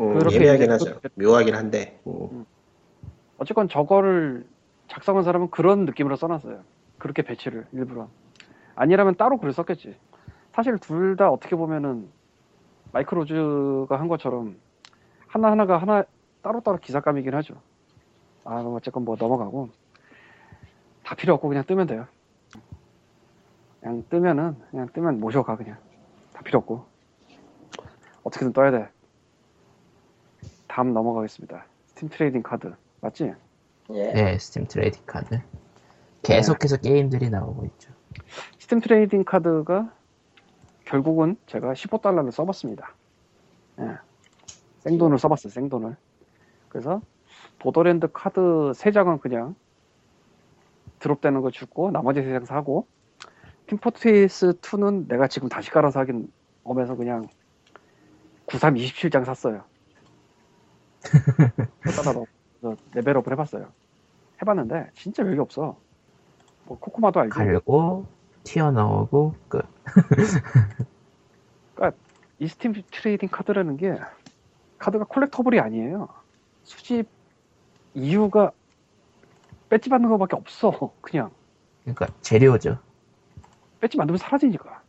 [0.00, 1.00] 음, 그렇게 예리하긴 이제 하죠.
[1.16, 2.00] 묘하긴 한데.
[2.06, 2.44] 음,
[3.36, 4.44] 어쨌건 저거를
[4.88, 6.62] 작성한 사람은 그런 느낌으로 써놨어요.
[6.98, 8.08] 그렇게 배치를 일부러.
[8.78, 9.96] 아니라면 따로 글을 썼겠지.
[10.54, 12.08] 사실 둘 다 어떻게 보면은
[12.92, 14.56] 마이크로즈가 한 것처럼
[15.26, 16.04] 하나하나가 하나
[16.42, 17.54] 따로따로 기사감이긴 하죠.
[18.44, 19.68] 아, 어쨌건 뭐 넘어가고.
[21.04, 22.06] 다 필요 없고 그냥 뜨면 돼요.
[23.80, 25.76] 그냥 뜨면은, 그냥 뜨면 모셔가, 그냥.
[26.32, 26.84] 다 필요 없고.
[28.22, 28.88] 어떻게든 떠야 돼.
[30.66, 31.64] 다음 넘어가겠습니다.
[31.86, 32.72] Steam trading card.
[33.00, 33.34] 맞지?
[33.90, 34.12] 예.
[34.12, 35.40] 네, Steam trading card.
[36.22, 37.92] 계속해서 게임들이 나오고 있죠.
[38.58, 39.92] Steam trading card가
[40.84, 42.94] 결국은 제가 15달러를 써봤습니다.
[43.80, 43.98] 예.
[44.80, 45.96] 생돈을 써봤어요, 생돈을.
[46.68, 47.02] 그래서
[47.58, 49.54] 보더랜드 카드 3장은 그냥
[50.98, 52.86] 드롭되는 거 주고 나머지 3장 사고
[53.66, 56.32] 팀포트리스 2는 내가 지금 다시 깔아서 하긴
[56.64, 57.28] 엄해서 그냥
[58.46, 59.64] 93 27장 샀어요.
[61.82, 62.24] 따라
[62.94, 63.70] 레벨업을 해봤어요.
[64.40, 65.78] 해봤는데 진짜 별게 없어.
[66.68, 67.30] 뭐 코코마도 알지?
[67.34, 68.06] 갈고,
[68.44, 69.64] 튀어나오고, 끝.
[72.40, 73.98] 이 Steam trading card라는 게
[74.78, 76.08] 카드가 collectible이 아니에요.
[76.62, 77.08] 수집
[77.94, 78.52] 이유가
[79.68, 80.92] 배지 받는 것밖에 없어.
[81.00, 81.30] 그냥
[81.82, 82.78] 그러니까 재료죠.
[83.80, 84.82] 배지 만들면 사라지니까.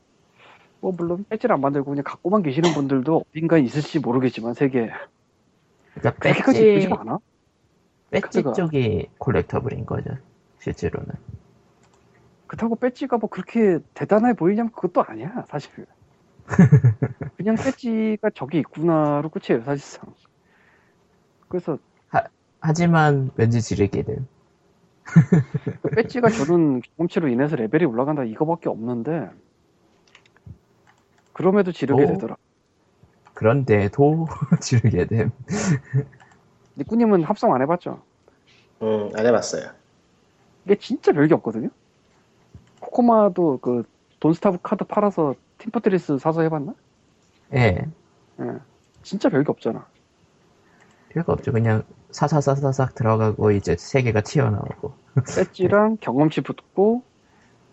[0.81, 4.91] 뭐 물론 배지를 안 만들고 그냥 갖고만 계시는 분들도 어딘가 있을지 모르겠지만 세계
[5.95, 7.19] 그러니까 그렇게까지 배지, 예쁘지가 않아.
[8.11, 8.43] 배지.
[8.55, 10.11] 쪽이 콜렉터블인 거죠.
[10.59, 11.09] 실제로는.
[12.49, 15.85] 그렇다고 배지가 뭐 그렇게 대단해 보이냐면 그것도 아니야 사실.
[17.37, 20.13] 그냥 배지가 저기 있구나로 끝이에요 사실상.
[21.47, 21.77] 그래서
[22.59, 24.27] 하지만 왠지 지르게 된.
[25.81, 29.29] 그 배지가 주는 경험치로 인해서 레벨이 올라간다 이거밖에 없는데
[31.33, 32.07] 그럼에도 지르게 오.
[32.07, 32.35] 되더라.
[33.35, 34.27] 그런데도
[34.59, 35.31] 지르게 됨.
[36.77, 38.01] 니꾸님은 합성 안 해봤죠?
[38.81, 39.69] 음, 안 해봤어요.
[40.65, 41.69] 이게 진짜 별게 없거든요.
[42.93, 43.83] 코코마도 그
[44.19, 46.73] 돈스타브 카드 팔아서 팀포트리스 사서 해봤나?
[47.53, 47.85] 예.
[48.41, 48.45] 예.
[49.03, 49.85] 진짜 별게 없잖아.
[51.09, 51.51] 별거 없죠.
[51.51, 54.93] 그냥 사사사사삭 들어가고 이제 세 개가 튀어나오고.
[55.35, 57.03] 배지랑 경험치 붙고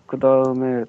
[0.06, 0.84] 그 다음에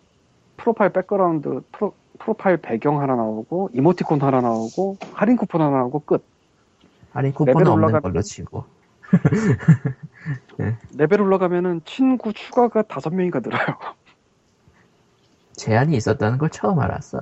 [0.58, 6.24] profile background 프로, profile 배경 하나 나오고 이모티콘 하나 나오고 할인 쿠폰 하나 나오고 끝.
[7.14, 8.64] 할인 쿠폰은 레벨 없는 올라가- 걸로 치고.
[10.98, 13.66] 레벨 올라가면은 친구 추가가 다섯 명이가 늘어요.
[15.58, 17.20] 제한이 있었다는 걸 처음 알았어.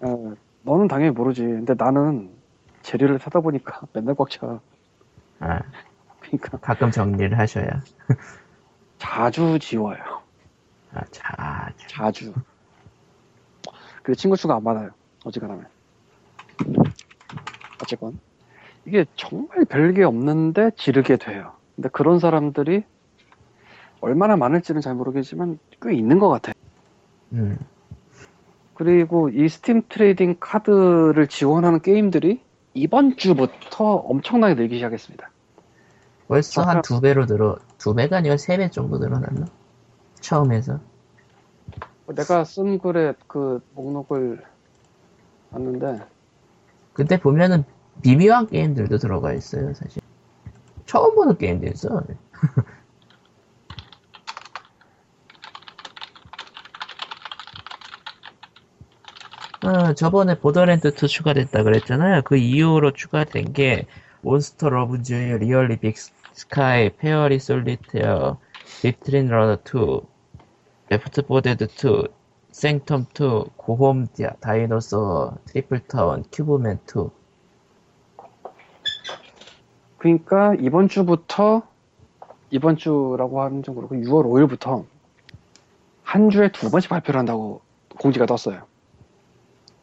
[0.00, 1.42] 어, 너는 당연히 모르지.
[1.42, 2.30] 근데 나는
[2.82, 4.60] 재료를 사다 보니까 맨날 꽉 차.
[5.40, 5.60] 아,
[6.20, 7.82] 그러니까 가끔 정리를 하셔야.
[8.98, 9.98] 자주 지워요.
[10.92, 12.32] 아, 자, 자주.
[14.02, 14.90] 그 친구 수가 안 많아요.
[15.24, 15.66] 어지간하면.
[17.82, 18.18] 어쨌건.
[18.86, 21.52] 이게 정말 별게 없는데 지르게 돼요.
[21.76, 22.84] 근데 그런 사람들이
[24.00, 26.54] 얼마나 많을지는 잘 모르겠지만 꽤 있는 것 같아요.
[27.32, 27.58] 음,
[28.74, 32.42] 그리고 이 Steam trading 카드를 지원하는 게임들이
[32.74, 35.30] 이번 주부터 엄청나게 늘기 시작했습니다.
[36.28, 39.46] 벌써 한 두 배로 늘어, 두 배가 아니라 세 배 정도 늘어났나?
[40.20, 40.80] 처음에서.
[42.06, 44.42] 내가 쓴 글에 그 목록을
[45.50, 46.00] 봤는데
[46.92, 47.64] 근데 보면은
[48.02, 50.02] 미묘한 게임들도 들어가 있어요, 사실.
[50.86, 52.02] 처음 보는 게임도 있어.
[59.62, 62.22] 어, 저번에 보더랜드 2 추가됐다 그랬잖아요.
[62.22, 63.86] 그 이후로 추가된 게
[64.22, 65.96] Monster Loves, Really Big
[66.32, 68.40] Sky, Faerie Solitaire,
[68.82, 70.08] Bit.Trip Runner 2,
[70.90, 72.08] Left 4 Dead 2,
[72.52, 77.10] Sanctum 2, Go Home Di- Dinosaur, Triple Town, Cubemen 2.
[79.98, 81.62] 그러니까 이번 주부터
[82.50, 84.86] 이번 주라고 하는 좀 그렇고 6월 5일부터
[86.02, 87.64] 한 주에 두 번씩 발표를 한다고
[87.98, 88.69] 공지가 떴어요.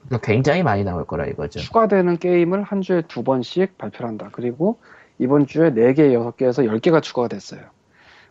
[0.07, 1.59] 그러니까 굉장히 많이 나올 거라 이거죠.
[1.59, 4.29] 추가되는 게임을 한 주에 두 번씩 발표를 한다.
[4.31, 4.79] 그리고
[5.19, 7.61] 이번 주에 4개, 6개에서 10개가 추가가 됐어요.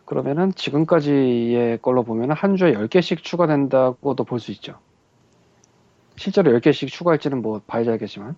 [0.05, 4.75] 그러면은 지금까지의 걸로 보면은 한 주에 10개씩 추가된다고도 볼 수 있죠.
[6.15, 8.35] 실제로 10개씩 추가할지는 뭐 봐야지 알겠지만.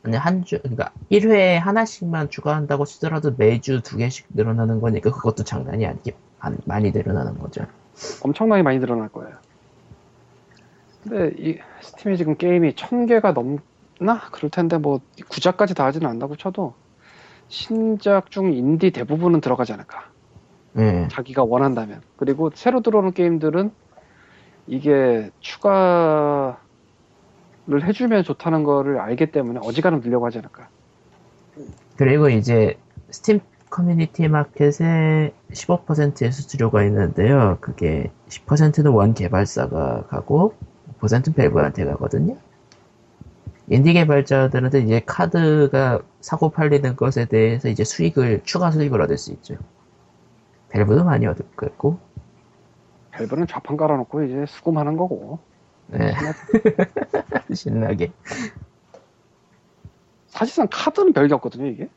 [0.00, 5.84] 근데 한 주, 그러니까 1회에 하나씩만 추가한다고 치더라도 매주 두 개씩 늘어나는 거니까 그것도 장난이
[5.86, 7.66] 아니게 안- 많이 늘어나는 거죠.
[8.22, 9.36] 엄청나게 많이 늘어날 거예요.
[11.02, 14.20] 근데 이 스팀에 지금 게임이 1000개가 넘나?
[14.30, 16.74] 그럴 텐데 뭐 구작까지 다 하지는 않는다고 쳐도
[17.48, 20.10] 신작 중 인디 대부분은 들어가지 않을까.
[20.78, 21.08] 예.
[21.10, 22.00] 자기가 원한다면.
[22.16, 23.72] 그리고 새로 들어오는 게임들은
[24.66, 26.56] 이게 추가를
[27.82, 30.68] 해주면 좋다는 거를 알기 때문에 어지간하면 늘려고 하지 않을까.
[31.96, 32.78] 그리고 이제
[33.10, 37.58] 스팀 community market에 15%의 수수료가 있는데요.
[37.60, 40.54] 그게 10%는 원 개발사가 가고
[41.02, 42.36] 5%는 Valve한테 가거든요.
[43.68, 49.56] 인디 개발자들한테 이제 카드가 사고 팔리는 것에 대해서 이제 수익을 추가 수익을 얻을 수 있죠.
[50.70, 51.98] Valve도 많이 얻겠고,
[53.12, 55.38] Valve는 좌판 깔아놓고 이제 수금하는 거고.
[55.88, 56.14] 네.
[57.52, 58.12] 신나게.
[60.28, 61.88] 사실상 카드는 별게 없거든요, 이게.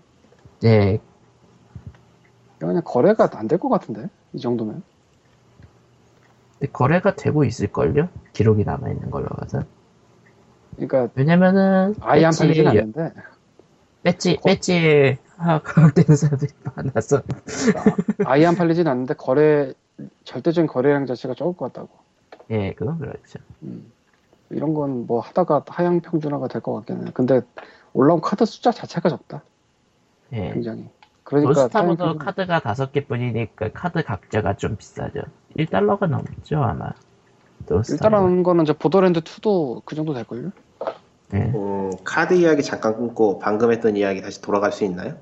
[0.64, 1.00] 예,
[2.58, 4.82] 이거 그냥 거래가 안 될 것 같은데 이 정도면
[6.58, 8.08] 근데 거래가 되고 있을걸요?
[8.32, 9.62] 기록이 남아있는 걸로 봐서.
[10.76, 13.12] 그러니까 왜냐면은, 아예 안 팔리진 않는데
[14.02, 17.22] 배지, 배지 에 가격되는 사람들이 많아서.
[18.24, 19.72] 아예 안 팔리진 않는데 거래
[20.24, 21.88] 절대적인 거래량 자체가 적을 것 같다고
[22.50, 23.38] 예, 그건 그렇죠.
[23.62, 23.90] 음.
[24.50, 27.40] 이런 건 뭐 하다가 하향 평준화가 될 것 같긴 해 근데
[27.92, 29.42] 올라온 카드 숫자 자체가 적다
[30.32, 30.52] 예.
[30.52, 30.88] 굉장히
[31.24, 35.20] 그러니까 평준화- 카드가 다섯 개 뿐이니까 카드 각자가 좀 비싸죠.
[35.58, 36.90] 1달러가 넘죠, 아마.
[37.90, 40.50] 일단은 거는 이제 Borderlands 2도 그 정도 될걸요?
[41.34, 41.52] 예.
[41.54, 45.16] 음, 카드 이야기 잠깐 끊고 방금 했던 이야기 다시 돌아갈 수 있나요?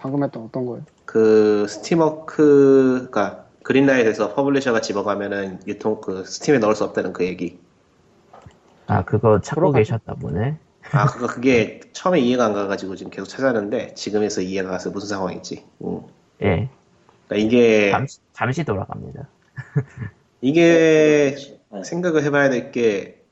[0.00, 0.84] 방금 했던 어떤 거예요?
[1.04, 7.58] 그 Steamworks가 Greenlight에서 publisher가 집어가면은 유통 그 Steam에 넣을 수 없다는 그 얘기.
[8.86, 9.72] 아, 그거 찾고.
[9.72, 10.58] 계셨다 보네.
[10.92, 15.64] 아 그거 그게 처음에 이해가 안 가가지고 지금 계속 찾았는데 지금에서 이해가 가서 무슨 상황인지.
[15.84, 16.00] 음.
[16.42, 16.68] 예.
[17.28, 19.28] 그러니까 이게 잠시, 잠시 돌아갑니다.
[20.40, 21.36] 이게
[21.70, 21.82] 네.
[21.84, 23.22] 생각을 해봐야 될 게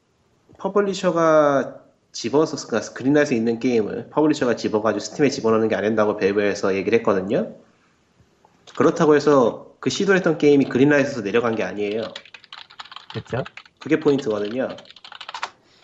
[0.59, 1.81] publisher가
[2.18, 7.54] 집어서 그러니까 Greenlight에 있는 게임을 publisher가 집어가지고 Steam에 집어넣는 게 안 된다고 Valve에서 얘기를 했거든요.
[8.76, 12.02] 그렇다고 해서 그 시도했던 게임이 Greenlight에서 내려간 게 아니에요.
[13.12, 13.44] 그쵸?
[13.78, 14.66] 그게 포인트거든요.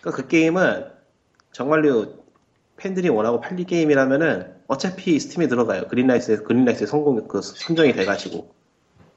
[0.01, 0.91] 그러니까 그 게임은
[1.53, 2.25] 정말로
[2.79, 5.87] 팬들이 원하고 팔릴 게임이라면은 어차피 스팀에 들어가요.
[5.87, 8.53] 그린라이트에 그린라이트에 성공 그 선정이 돼가지고.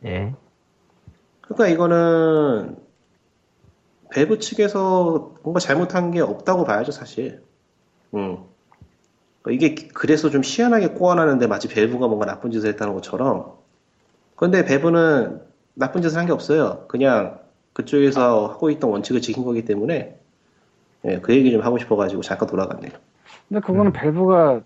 [0.06, 0.36] 예.
[1.42, 2.78] 그러니까 이거는
[4.18, 7.44] 밸브 측에서 뭔가 잘못한 게 없다고 봐야죠, 사실.
[8.16, 8.40] 음.
[9.44, 13.54] 그러니까 이게 그래서 좀 희한하게 꼬아나는데 마치 밸브가 뭔가 나쁜 짓을 했다는 것처럼.
[14.36, 15.42] 그런데 밸브는
[15.76, 16.86] 나쁜 짓을 한 게 없어요.
[16.88, 17.40] 그냥
[17.74, 20.20] 그쪽에서 하고 있던 원칙을 지킨 거기 때문에
[21.06, 22.92] 예, 그 얘기 좀 하고 싶어가지고 잠깐 돌아갔네요.
[23.48, 24.62] 근데 그거는 밸브가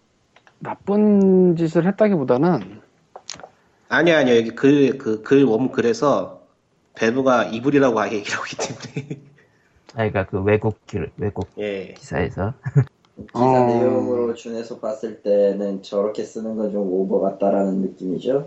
[0.59, 2.79] 나쁜 짓을 했다기보다는
[3.89, 4.37] 아니야, 아니야.
[4.37, 6.39] 여기 글, 그, 글, 웜글에서
[6.95, 8.57] 밸브가 이불이라고 아예 얘기를 하고 있기
[8.95, 9.30] 때문에.
[9.93, 11.93] 아, 그러니까 그 외국, 기, 외국 예.
[11.93, 12.53] 기사에서.
[13.33, 13.65] 기사 어.
[13.65, 18.45] 내용으로 준해서 봤을 때는 저렇게 쓰는 건 좀 오버 같다라는 느낌이죠.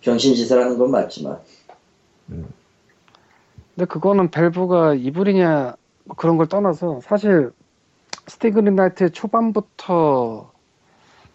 [0.00, 1.40] 병신짓을 하는 건 맞지만.
[3.74, 7.50] 근데 그거는 Valve가 evil이냐 뭐 그런 걸 떠나서 사실
[8.28, 10.52] Steam Greenlight의 초반부터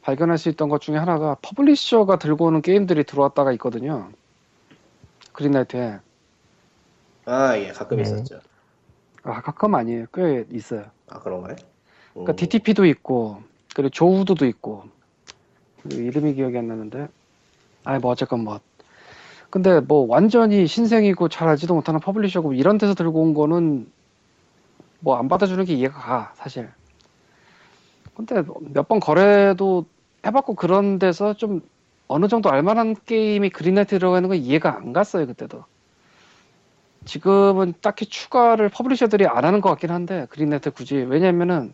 [0.02, 4.10] 발견할 수 있던 것 중에 하나가 publisher가 들고 오는 게임들이 들어왔다가 있거든요.
[5.34, 5.99] Greenlight에
[7.26, 8.04] 아, 예, 가끔 네.
[8.04, 8.39] 있었죠.
[9.31, 10.05] 아, 가끔 아니에요.
[10.13, 10.85] 꽤 있어요.
[11.09, 11.55] 아, 그런가요?
[12.13, 12.35] 그러니까 음.
[12.35, 13.41] DTP도 있고
[13.75, 14.83] 그리고 JoWooD도 있고
[15.89, 17.07] 이름이 기억이 안 나는데
[17.85, 18.59] 아이 뭐 어쨌건 뭐
[19.49, 23.89] 근데 뭐 완전히 신생이고 잘 알지도 못하는 publisher고 이런 데서 들고 온 거는
[24.99, 26.69] 뭐 안 받아주는 게 이해가 가 사실
[28.15, 29.85] 근데 몇 번 거래도
[30.25, 31.61] 해봤고 그런 데서 좀
[32.07, 35.63] 어느 정도 알만한 게임이 Greenlight 들어가는 건 이해가 안 갔어요 그때도
[37.05, 41.73] 지금은 딱히 추가를 publisher들이 안 하는 것 같긴 한데 Greenlight 굳이 왜냐면은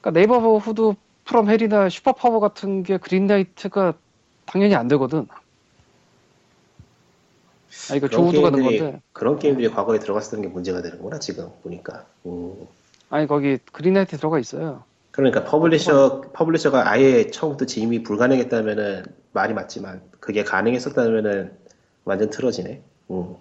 [0.00, 3.94] 그러니까 Neighborhood from Hell이나 SuperPower 같은 게 Greenlight가
[4.46, 5.26] 당연히 안 되거든.
[7.90, 12.04] 아 이거 는 게임들이- 건데 그런 게임들이 과거에 들어갔었던 게 문제가 되는구나, 지금 보니까.
[12.26, 12.54] 음.
[13.10, 14.84] 아니 거기 Greenlight 들어가 있어요.
[15.12, 21.52] 그러니까 publisher publisher가 아예 처음부터 진입이 불가능했다면은 말이 맞지만 그게 가능했었다면은
[22.04, 22.82] 완전 틀어지네.
[23.10, 23.34] 음.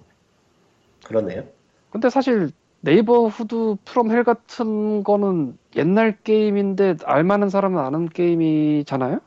[1.04, 1.44] 그렇네요.
[1.92, 9.20] 근데 사실 Neighborhood from Hell 같은 거는 옛날 게임인데 알만한 사람은 아는 게임이잖아요.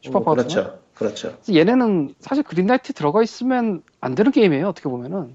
[0.00, 0.34] SuperPower.
[0.34, 0.78] 음, 그렇죠.
[0.94, 1.36] 그렇죠.
[1.52, 4.68] 얘네는 사실 Greenlight 들어가 있으면 안 되는 게임이에요.
[4.68, 5.34] 어떻게 보면은.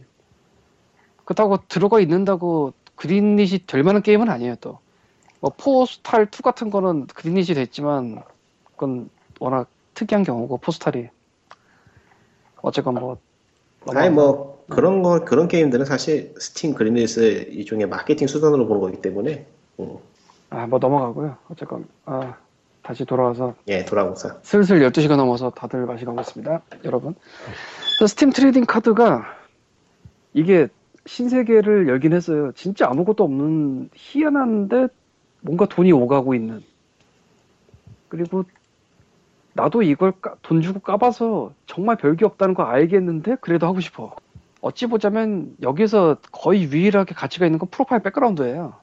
[1.26, 4.56] 그렇다고 들어가 있는다고 greenlit이 될 만한 게임은 아니에요.
[4.62, 4.80] 또.
[5.40, 8.24] 뭐 Postal 2 같은 거는 greenlit이 됐지만
[8.72, 11.10] 그건 워낙 특이한 경우고 Postal이.
[12.62, 13.18] 어쨌건 뭐.
[13.94, 17.20] 아니 뭐 그런 거 그런 게임들은 사실 Steam Greenlight
[17.52, 19.46] 일종의 마케팅 수단으로 보는 거기 때문에
[19.80, 19.98] 음.
[20.50, 21.38] 아, 뭐 넘어가고요.
[21.50, 22.36] 어쨌건 아,
[22.82, 24.38] 다시 돌아와서 예 돌아보사.
[24.44, 26.62] 슬슬 12 시가 넘어서 다들 가고 있습니다.
[26.86, 27.16] 여러분.
[28.08, 29.26] Steam trading 카드가
[30.34, 30.68] 이게
[31.06, 32.52] 신세계를 열긴 했어요.
[32.54, 34.88] 진짜 아무것도 없는 희한한데
[35.42, 36.62] 뭔가 돈이 오가고 있는.
[38.10, 38.44] 그리고
[39.54, 44.16] 나도 이걸 까- 돈 주고 까봐서 정말 별게 없다는 거 알겠는데 그래도 하고 싶어.
[44.68, 48.74] 어찌 보자면 여기서 거의 유일하게 가치가 있는 건 프로파일 백그라운드예요.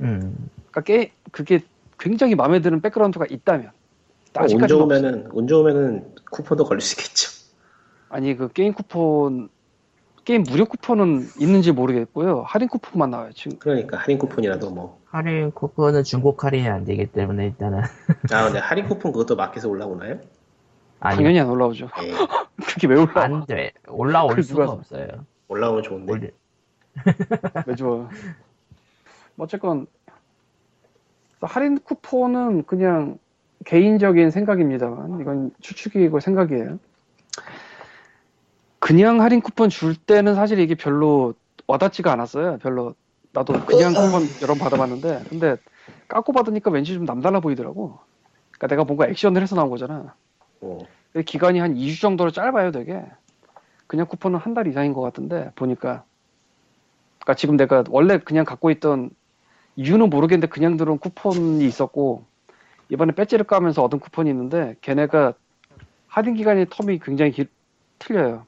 [0.00, 1.60] 음, 그러니까 게, 그게
[1.98, 3.66] 굉장히 마음에 드는 백그라운드가 있다면.
[3.66, 4.78] 운 아직까지는 없어요.
[4.78, 7.30] 좋으면은 운 좋으면은 쿠폰도 걸릴 수 있겠죠.
[8.08, 9.48] 아니 그 게임 쿠폰
[10.24, 15.00] 게임 무료 쿠폰은 있는지 모르겠고요 할인 쿠폰만 나와요 지금 그러니까 할인 쿠폰이라도 뭐.
[15.06, 17.82] 할인 쿠폰은 중복 할인이 안 되기 때문에 일단은
[18.32, 20.18] 아 근데 할인 쿠폰 그것도 마켓에 올라오나요?
[21.00, 21.88] 아니 당연히 안 올라오죠.
[22.02, 22.12] 예.
[22.66, 23.24] 그게 왜 올라와?
[23.24, 23.72] 안 돼.
[23.88, 25.06] 올라올 수가 누가- 없어요.
[25.48, 26.12] 올라오면 좋은데.
[26.12, 26.32] 올-
[27.66, 27.96] 왜 좋아?
[29.34, 29.86] 뭐 어쨌건
[31.40, 33.18] 할인 쿠폰은 그냥
[33.64, 36.78] 개인적인 생각입니다만 이건 추측이고 생각이에요.
[38.78, 41.34] 그냥 할인 쿠폰 줄 때는 사실 이게 별로
[41.66, 42.58] 와닿지가 않았어요.
[42.58, 42.94] 별로.
[43.32, 45.56] 나도 그냥 쿠폰 여러 번 받아봤는데 근데
[46.08, 47.98] 깎고 받으니까 왠지 좀 남달라 보이더라고.
[48.50, 50.14] 그러니까 내가 뭔가 액션을 해서 나온 거잖아
[50.60, 50.78] 어.
[51.26, 53.04] 기간이 한 2주 정도로 짧아요, 되게.
[53.88, 56.06] 그냥 쿠폰은 한 달 이상인 것 같은데, 보니까.
[57.20, 59.10] 그러니까 지금 내가 원래 그냥 갖고 있던
[59.76, 62.26] 이유는 모르겠는데 그냥 들어온 쿠폰이 있었고,
[62.90, 65.34] 이번에 배지를 까면서 얻은 쿠폰이 있는데, 걔네가
[66.08, 67.52] 할인 기간의 텀이 굉장히 길-
[67.98, 68.46] 틀려요.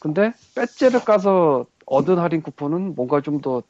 [0.00, 3.62] 근데 배지를 까서 얻은 할인 쿠폰은 뭔가 좀 더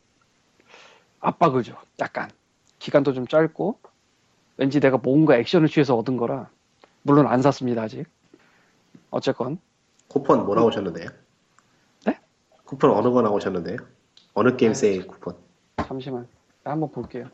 [1.20, 1.76] 압박을 줘.
[2.00, 2.31] 약간.
[2.79, 3.81] 기간도 좀 짧고,
[4.59, 6.50] 왠지 내가 뭔가 액션을 취해서 얻은 거라.
[7.07, 8.05] 물론 안 샀습니다 아직.
[9.11, 9.59] 어쨌건
[10.09, 11.09] 쿠폰 뭐 나오셨는데요?
[12.05, 12.19] 네?
[12.64, 13.77] 쿠폰 어느 거 나오셨는데요?
[14.35, 15.37] 어느 게임 세일 쿠폰?
[15.87, 16.27] 잠시만
[16.64, 17.29] 한번 볼게요.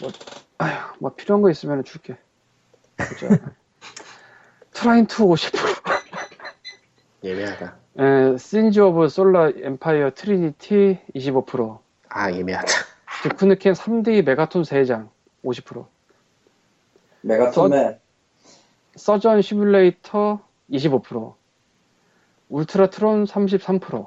[0.00, 0.10] 뭐,
[0.58, 2.16] 아휴, 뭐 필요한 거 있으면 줄게.
[2.96, 3.40] 보자.
[4.70, 5.50] Trine Two 50%.
[7.24, 7.76] 애매하다.
[7.98, 11.80] 에, Sins of a Solar Empire Trinity 25%.
[12.08, 12.66] 아 애매하다.
[13.24, 15.08] Duke Nukem 3D Megaton 3장
[15.44, 15.86] 50%.
[17.22, 18.03] 메가톤맨
[18.96, 20.40] Surgeon Simulator
[20.70, 21.34] 25%.
[22.48, 24.06] Ultratron 33%.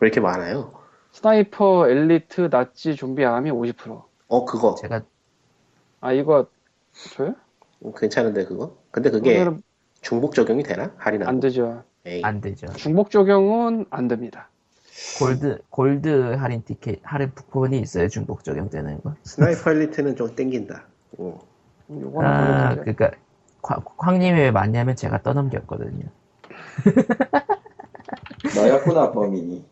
[0.00, 0.72] 왜 이렇게 많아요?
[1.12, 4.02] Sniper Elite Nazi Zombie Army 50%.
[4.28, 5.02] 어 그거 제가
[6.00, 6.46] 아 이거
[7.14, 7.34] 줘요?
[7.84, 8.76] 음, 괜찮은데 그거?
[8.90, 9.62] 근데 그게 그거는
[10.00, 10.92] 중복 적용이 되나?
[10.96, 11.28] 할인하고?
[11.28, 11.84] 안 되죠.
[12.06, 12.22] 에이.
[12.24, 12.66] 안 되죠.
[12.72, 14.48] 중복 적용은 안 됩니다.
[15.18, 18.08] 골드 골드 할인 티켓 할인 쿠폰이 있어요.
[18.08, 19.14] 중복 적용되는 거.
[19.22, 20.86] Sniper Elite는 좀 땡긴다.
[21.18, 21.38] 어.
[21.90, 22.74] 요거는 아.
[22.76, 23.10] 그러니까
[23.62, 26.04] 광- 광님이 왜 맞냐면 제가 떠넘겼거든요.
[28.54, 29.64] 너였구나 범인이.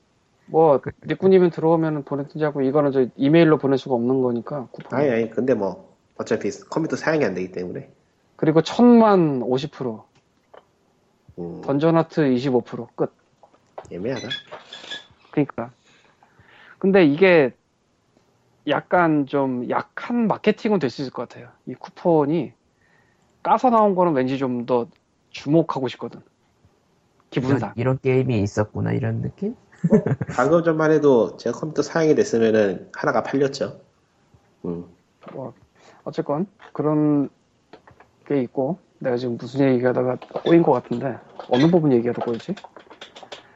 [0.47, 4.99] 뭐 리꾸님은 들어오면 보내든지 하고 이거는 저 이메일로 보낼 수가 없는 거니까 쿠폰.
[4.99, 7.91] 아니 아니 근데 뭐 어차피 컴퓨터 사양이 안 되기 때문에
[8.37, 10.03] 그리고 천만 50%,
[11.39, 13.13] 음, 던전 하트 25% 끝.
[13.91, 14.29] 예매하다.
[15.31, 15.71] 그러니까
[16.79, 17.53] 근데 이게
[18.69, 21.49] 약간 좀 약한 마케팅은 될 수 있을 것 같아요.
[21.67, 22.53] 이 쿠폰이
[23.43, 24.87] 까서 나온 거는 왠지 좀 더
[25.31, 26.21] 주목하고 싶거든.
[27.31, 27.73] 기분상.
[27.77, 29.57] 이런, 이런 게임이 있었구나 이런 느낌?
[30.37, 33.81] 방금 전만 해도 제가 컴퓨터 사양이 됐으면은 하나가 팔렸죠.
[34.65, 34.85] 음.
[35.33, 35.55] 뭐
[36.05, 37.31] 어쨌건 그런
[38.27, 41.19] 게 있고 내가 지금 무슨 얘기하다가 꼬인 것 같은데
[41.49, 42.55] 어느 부분 얘기하다 꼬이지?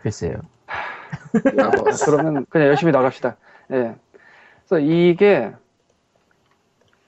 [0.03, 0.41] 글쎄요.
[0.67, 3.37] 아, 뭐, 그러면 그냥 열심히 나갑시다.
[3.73, 3.97] 예.
[4.67, 5.53] 그래서 이게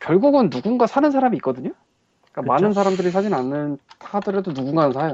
[0.00, 1.70] 결국은 누군가 사는 사람이 있거든요.
[2.37, 2.53] 그러니까.
[2.53, 5.12] 많은 사람들이 사진 않는 하더라도 누군가는 사요.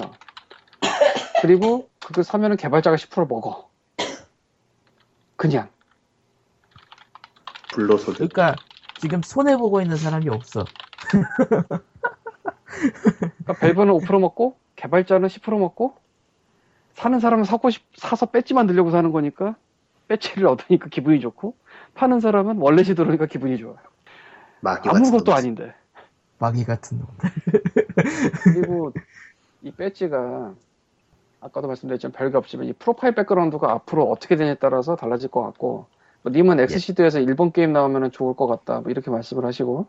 [1.40, 3.70] 그리고 그거 사면은 개발자가 10% 먹어.
[5.36, 5.68] 그냥.
[7.72, 8.16] 불로소득.
[8.16, 8.56] 그러니까
[8.98, 10.64] 지금 손해 보고 있는 사람이 없어.
[12.68, 15.96] 그러니까 밸브는 5% 먹고 개발자는 10% 먹고
[16.94, 19.54] 사는 사람은 사고 싶, 사서 배지 만들려고 사는 거니까
[20.08, 21.56] 배지를 얻으니까 기분이 좋고
[21.94, 23.76] 파는 사람은 월렛이 들어오니까 기분이 좋아요.
[24.64, 25.34] 아무것도 놈.
[25.34, 25.74] 아닌데.
[26.42, 27.06] 마귀 같은 놈.
[28.42, 28.92] 그리고
[29.62, 30.52] 이 배지가
[31.40, 35.86] 아까도 말씀드렸지만 별게 없지만 이 프로파일 백그라운드가 앞으로 어떻게 되냐에 따라서 달라질 것 같고
[36.22, 39.86] 뭐 님은 XSEED에서 일본 게임 나오면 좋을 것 같다 뭐 이렇게 말씀을 하시고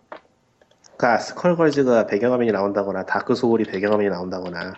[0.96, 4.74] 그러니까 Skullgirls가 배경화면이 나온다거나 Dark Soul이 배경화면이 나온다거나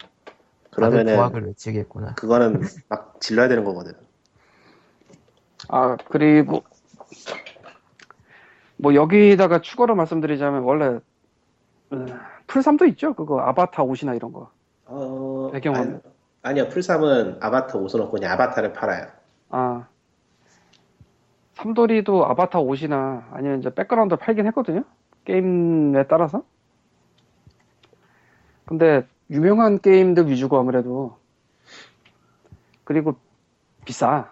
[0.71, 2.15] 그러면은 부왁을 외치겠구나.
[2.15, 3.93] 그거는 막 질러야 되는 거거든.
[5.67, 6.63] 아 그리고
[8.77, 11.01] 뭐 여기다가 추가로 말씀드리자면 원래 음,
[11.89, 14.49] 플삼도 있죠 그거 아바타 옷이나 이런 거
[14.85, 16.01] 어, 배경화면.
[16.43, 19.07] 아니, 요 플삼은 아바타 옷은 없고 그냥 아바타를 팔아요.
[19.49, 19.87] 아,
[21.53, 24.83] 삼돌이도 아바타 옷이나 아니면 이제 백그라운드 팔긴 했거든요.
[25.23, 26.43] 게임에 따라서.
[28.65, 31.17] 근데 유명한 게임들 위주고 아무래도
[32.83, 33.15] 그리고
[33.85, 34.31] 비싸.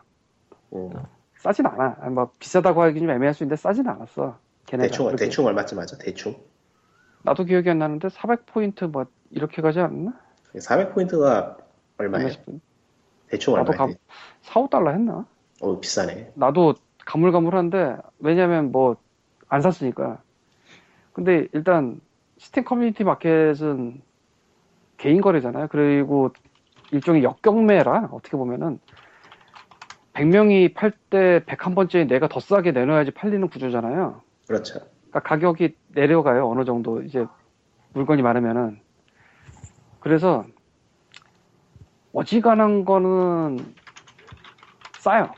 [0.74, 0.92] 음.
[1.38, 2.10] 싸진 않아.
[2.10, 4.38] 뭐 비싸다고 하기 좀 애매할 수 있는데 싸진 않았어.
[4.68, 4.88] 걔네가.
[4.88, 5.26] 대충 그렇게.
[5.26, 5.98] 대충 얼마쯤 하죠?
[5.98, 6.36] 대충
[7.24, 10.14] 나도 기억이 안 나는데 400포인트 뭐 이렇게 가지 않나?
[10.56, 11.58] 400포인트가
[11.98, 12.30] 얼마예요?
[13.28, 13.78] 대충 얼마예요?
[13.78, 13.94] 감,
[14.42, 15.26] 4, 5달러 했나?
[15.62, 16.34] 어 비싸네.
[16.36, 18.98] 나도 가물가물한데 왜냐면 뭐
[19.54, 20.20] 안 샀으니까.
[21.14, 22.02] 근데 일단
[22.40, 24.02] Steam Community Market은
[24.98, 25.68] 개인 거래잖아요.
[25.70, 26.32] 그리고
[26.92, 28.80] 일종의 역경매라 어떻게 보면은
[30.14, 34.22] 100명이 팔 때 101번째에 내가 더 싸게 내놔야지 팔리는 구조잖아요.
[34.48, 34.80] 그렇죠.
[35.10, 36.50] 그러니까 가격이 내려가요.
[36.50, 37.26] 어느 정도 이제
[37.94, 38.80] 물건이 많으면은.
[40.00, 40.46] 그래서
[42.14, 43.74] 어지간한 거는
[45.00, 45.34] 싸요.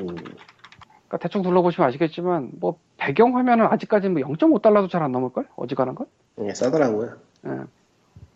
[0.00, 5.48] 음, 그러니까 대충 둘러보시면 아시겠지만 뭐 배경 화면은 아직까지는 뭐 0.5달러도 잘 안 넘을걸?
[5.56, 6.06] 어지간한 건?
[6.40, 7.16] 예, 싸더라고요.
[7.46, 7.50] 예.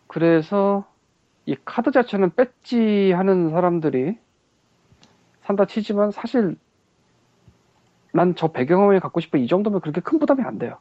[0.06, 0.84] 그래서
[1.46, 4.18] 이 카드 자체는 배지 하는 사람들이
[5.42, 6.56] 산다 치지만 사실
[8.12, 10.78] 난 저 배경화면이 갖고 싶어 이 정도면 그렇게 큰 부담이 안 돼요.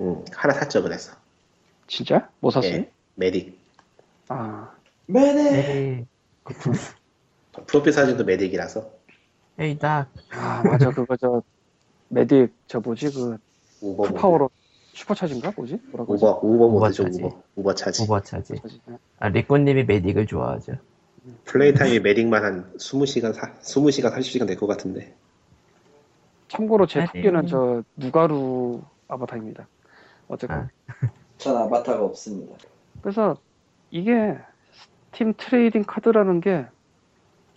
[0.00, 1.12] 음, 하나 샀죠 그래서.
[1.86, 2.28] 진짜?
[2.40, 2.72] 뭐 샀어요?
[2.72, 3.52] 예, 메딕.
[4.28, 4.72] 아,
[5.06, 5.96] 매네.
[5.98, 6.06] 에이,
[7.66, 8.88] 프로필 사진도 메딕이라서
[9.58, 10.06] 에이 나아
[10.64, 11.42] 맞아 그거 저
[12.12, 13.36] Medic 저 뭐지 그
[13.80, 14.12] 우버 모드.
[14.12, 14.50] full power로
[14.92, 15.80] supercharge인가 뭐지?
[15.90, 16.24] 뭐라고 하지?
[16.24, 17.26] 우버 우버 모드죠 우버.
[17.26, 18.02] 우버 우버 차지.
[18.02, 18.54] 오버 차지.
[19.18, 20.74] 아 리꼬님이 Medic을 좋아하죠.
[21.44, 25.14] play time이 Medic만 한 20시간 20시간 30시간 될 것 같은데.
[26.48, 27.04] 참고로 제.
[27.06, 29.66] 토끼는 저 누가루 아바타입니다.
[30.28, 31.08] 어쨌건 아.
[31.38, 32.54] 전 아바타가 없습니다.
[33.00, 33.36] 그래서
[33.90, 34.36] 이게
[35.12, 36.66] Steam trading 카드라는 게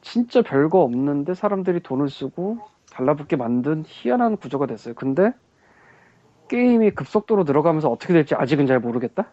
[0.01, 2.59] 진짜 별거 없는데 사람들이 돈을 쓰고
[2.91, 4.93] 달라붙게 만든 희한한 구조가 됐어요.
[4.93, 5.33] 근데
[6.49, 9.29] 게임이 급속도로 들어가면서 어떻게 될지 아직은 잘 모르겠다.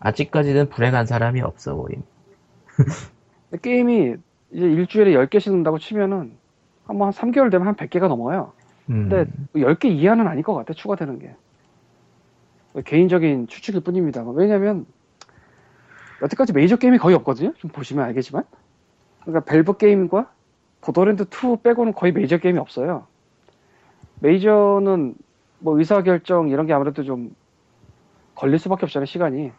[0.00, 2.02] 아직까지는 불행한 사람이 없어 보임.
[3.62, 4.16] 게임이
[4.52, 6.36] 이제 일주일에 10개씩 는다고 치면은
[6.84, 8.52] 한번 한 3개월 되면 한 100개가 넘어요.
[8.90, 11.34] 음, 근데 10개 이하는 아닐 것 같아, 추가되는 게.
[12.82, 14.22] 개인적인 추측일 뿐입니다.
[14.30, 14.86] 왜냐면,
[16.22, 17.52] 여태까지 메이저 게임이 거의 없거든요?
[17.58, 18.44] 좀 보시면 알겠지만.
[19.22, 20.30] 그러니까 벨브 게임과
[20.80, 23.06] 보더랜드 2 빼고는 거의 메이저 게임이 없어요.
[24.20, 25.14] 메이저는
[25.60, 27.34] 뭐 의사결정 이런 게 아무래도 좀
[28.34, 29.52] 걸릴 수밖에 없잖아요, 시간이.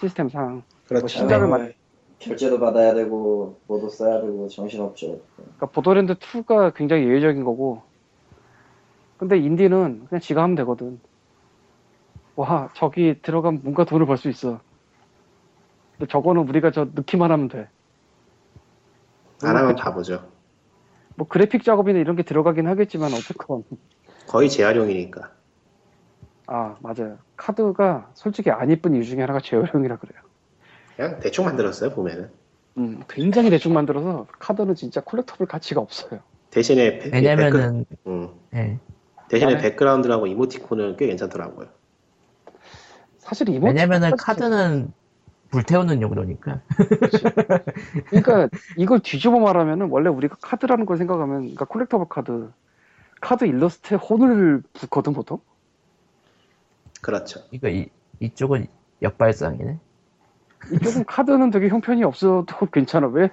[0.00, 0.62] 시스템상.
[0.88, 1.06] 그렇죠.
[1.08, 1.72] 신작을 아이고, 만-
[2.18, 5.20] 결제도 받아야 되고 뭐도 써야 되고 정신없죠.
[5.36, 7.82] 그러니까 보더랜드 2가 굉장히 예외적인 거고
[9.16, 11.00] 근데 인디는 그냥 지가 하면 되거든
[12.40, 14.60] 와 저기 들어가면 뭔가 돈을 벌 수 있어
[15.98, 17.68] 근데 저거는 우리가 저 넣기만 하면 돼
[19.42, 19.74] 안 하면.
[19.74, 20.30] 바보죠.
[21.16, 23.62] 뭐 그래픽 작업이나 이런 게 들어가긴 하겠지만 어쨌건
[24.26, 25.32] 거의 재활용이니까.
[26.46, 30.20] 아 맞아요 카드가 솔직히 안 이쁜 이유 중에 하나가 재활용이라 그래요
[30.96, 32.30] 그냥 대충 만들었어요 보면은.
[32.78, 36.20] 음, 굉장히 대충 만들어서 카드는 진짜 콜렉터블 가치가 없어요
[36.50, 38.78] 대신에 배- 왜냐면은 백그- 음, 예.
[39.28, 41.68] 대신에 백그라운드라고 이모티콘은 꽤 괜찮더라고요.
[43.30, 44.92] 사실 이모 왜냐면은 카드는
[45.50, 46.62] 불태우는 용도니까.
[48.10, 52.50] 그러니까 이걸 뒤집어 말하면은 원래 우리가 카드라는 걸 생각하면 그러니까 collectible 카드
[53.20, 55.38] 카드 일러스트에 혼을 붓거든 보통
[57.00, 57.40] 그렇죠.
[57.52, 58.66] 이거 이, 이쪽은
[59.00, 59.78] 역발상이네.
[60.72, 63.30] 이쪽은 카드는 되게 형편이 없어도 괜찮아 왜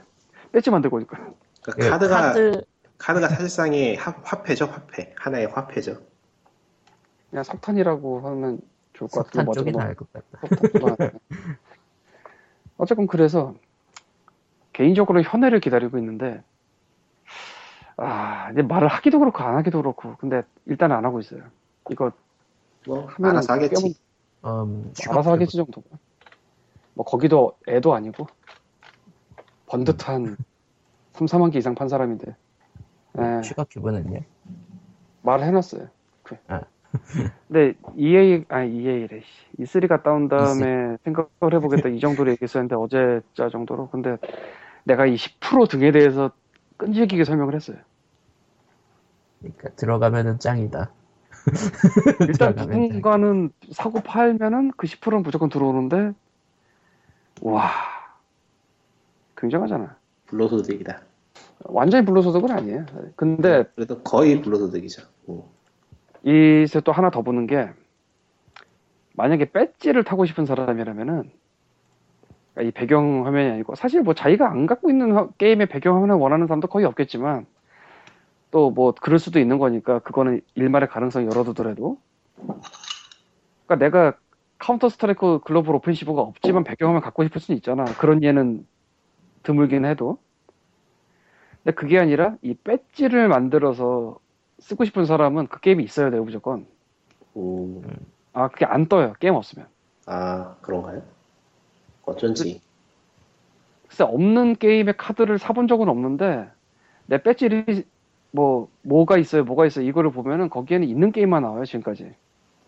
[0.52, 1.18] 배지 만들고 오니까
[1.64, 2.62] 그러니까 예, 카드가 카드
[3.00, 5.12] 카드가 사실상의 화, 화폐죠, 화폐.
[5.18, 5.98] 하나의 화폐죠.
[7.32, 8.62] 그냥 석탄이라고 하면
[8.98, 10.40] 좋을 것 같고 석탄 쪽이 뭐 나을 것 같다.
[12.78, 13.54] 어쨌건 그래서
[14.74, 16.44] 개인적으로 현해를 기다리고 있는데
[17.98, 21.44] 아 이제 말을 하기도 그렇고 안 하기도 그렇고 근데 일단 안 하고 있어요
[21.90, 22.12] 이거
[22.86, 23.96] 뭐 하면은 알아서 하겠지.
[24.46, 25.90] 음, 알아서 하겠지 정도고
[26.94, 28.28] 뭐 거기도 애도 아니고
[29.68, 30.38] 번듯한
[31.14, 32.36] 3, 4만 개 이상 판 사람인데
[33.20, 34.22] 예, 추가 큐브는요?
[35.24, 35.88] 말을 해놨어요
[36.24, 36.38] 그.
[36.48, 36.62] 아.
[37.48, 39.22] 근데 EA 아니 EA래
[39.60, 44.18] E3 갔다 온 다음에 생각을 해보겠다 이 정도로 얘기했었는데 어제 자 정도로 근데
[44.84, 46.32] 내가 이 10% 등에 대해서
[46.78, 47.78] 끈질기게 설명을 했어요
[49.40, 50.92] 그러니까 들어가면은 짱이다.
[52.28, 52.68] 일단 짱.
[52.68, 56.14] 누군가는 사고 팔면은 그 10%는 무조건 들어오는데
[57.42, 57.70] 와
[59.38, 59.96] 굉장하잖아
[60.26, 61.02] 불로소득이다.
[61.66, 62.86] 완전히 불로소득은 아니에요
[63.16, 65.04] 근데 그래도 거의 불로소득이죠.
[65.30, 65.42] 음.
[66.24, 67.70] 이세 또 하나 더 보는 게
[69.14, 71.32] 만약에 배지를 타고 싶은 사람이라면은
[72.54, 76.16] 그러니까 이 배경 화면이 아니고 사실 뭐 자기가 안 갖고 있는 화- 게임의 배경 화면을
[76.16, 77.46] 원하는 사람도 거의 없겠지만
[78.52, 82.00] 또 뭐 그럴 수도 있는 거니까 그거는 일말의 가능성 열어두더라도.
[83.66, 84.18] 그러니까 내가
[84.58, 87.86] 카운터 스트라이크 글로벌 오펜시브가 없지만 배경 화면 갖고 싶을 수는 있잖아.
[87.98, 88.66] 그런 예는
[89.44, 90.20] 드물긴 해도.
[91.64, 94.20] 근데 그게 아니라 이 배지를 만들어서
[94.60, 96.66] 쓰고 싶은 사람은 그 게임이 있어야 돼요 무조건
[97.36, 97.82] 음.
[98.34, 99.68] 아 그게 안 떠요 게임 없으면
[100.06, 101.02] 아 그런가요?
[102.06, 102.62] 어쩐지.
[103.88, 106.50] 글쎄 없는 게임의 카드를 사본 적은 없는데
[107.06, 107.66] 내 배지를
[108.32, 112.14] 뭐 뭐가 있어요 뭐가 있어요 이거를 보면은 거기에는 있는 게임만 나와요 지금까지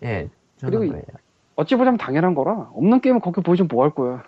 [0.04, 0.30] 예,
[0.62, 1.02] 그리고.
[1.56, 4.24] 어찌 보자면 당연한 거라 없는 게임은 거기 보여주면 뭐 할 거야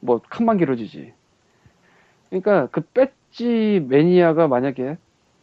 [0.00, 1.14] 뭐 칸만 길어지지
[2.28, 4.98] 그러니까 그 배지 매니아가 만약에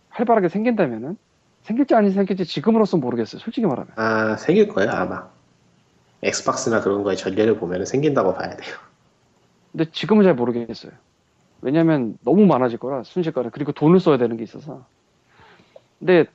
[0.10, 1.18] 활발하게 생긴다면은
[1.64, 5.28] 생길지 아닌지 생길지 지금으로서는 모르겠어요 솔직히 말하면 아 생길 거예요 아마.
[6.22, 8.76] 엑스박스나 그런 거에 전례를 보면 생긴다고 봐야 돼요.
[9.72, 10.92] 근데 지금은 잘 모르겠어요.
[11.62, 14.86] 왜냐면 너무 많아질 거라 순식간에 그리고 돈을 써야 되는 게 있어서.
[16.00, 16.26] 근데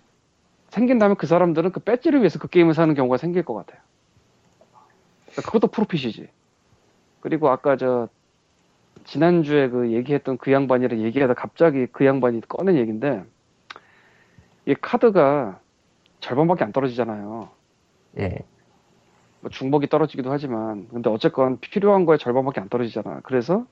[0.70, 3.80] 생긴다면 그 사람들은 그 배지를 위해서 그 게임을 사는 경우가 생길 것 같아요.
[5.26, 6.28] 그러니까 그것도 프로핏이지.
[7.20, 8.08] 그리고 아까 저
[9.04, 13.24] 지난주에 그 얘기했던 그 양반이랑 얘기하다 갑자기 그 양반이 꺼낸 얘기인데
[14.66, 15.58] 이 카드가
[16.20, 17.48] 절반밖에 안 떨어지잖아요.
[18.18, 18.38] 예,
[19.40, 23.20] 뭐 중복이 떨어지기도 하지만 근데 어쨌건 필요한 거에 절반밖에 안 떨어지잖아.
[23.24, 23.66] 그래서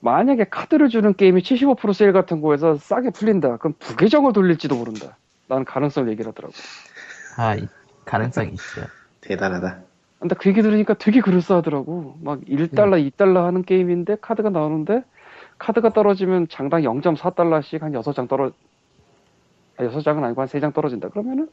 [0.00, 3.58] 만약에 카드를 주는 게임이 75% 세일 같은 거에서 싸게 풀린다.
[3.58, 5.16] 그럼 부계정을 돌릴지도 모른다.
[5.48, 6.54] 라는 가능성을 얘기를 하더라고.
[7.36, 7.66] 아, 이-
[8.04, 8.82] 가능성이 있죠.
[9.20, 9.80] 대단하다.
[10.20, 12.16] 근데 그 얘기 들으니까 되게 그럴싸하더라고.
[12.22, 15.02] 막 1달러 2달러 하는 게임인데 카드가 나오는데
[15.58, 18.52] 카드가 떨어지면 장당 0.4달러씩 한 6장 떨어
[19.80, 21.48] 아, 6장은 아니고 한 3장 떨어진다 그러면은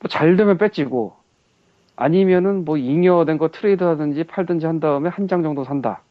[0.00, 1.14] 뭐 잘 되면 뺏지고
[1.96, 6.02] 아니면은 뭐 잉여된 거 트레이드 하든지 팔든지 한 다음에 한 장 정도 산다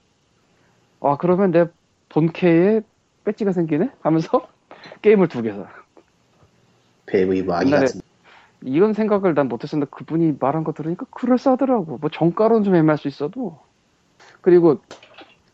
[1.02, 1.68] 아 그러면 내
[2.10, 2.82] 본캐에
[3.26, 4.48] 배지가 생기네 하면서
[5.02, 5.68] 게임을 두 개 사.
[7.56, 8.02] 아기 옛날에 같은.
[8.62, 11.98] 이런 생각을 난 못했었는데 그분이 말한 거 들으니까 그럴싸하더라고.
[12.00, 13.60] 뭐 정가로는 좀 애매할 수 있어도.
[14.42, 14.82] 그리고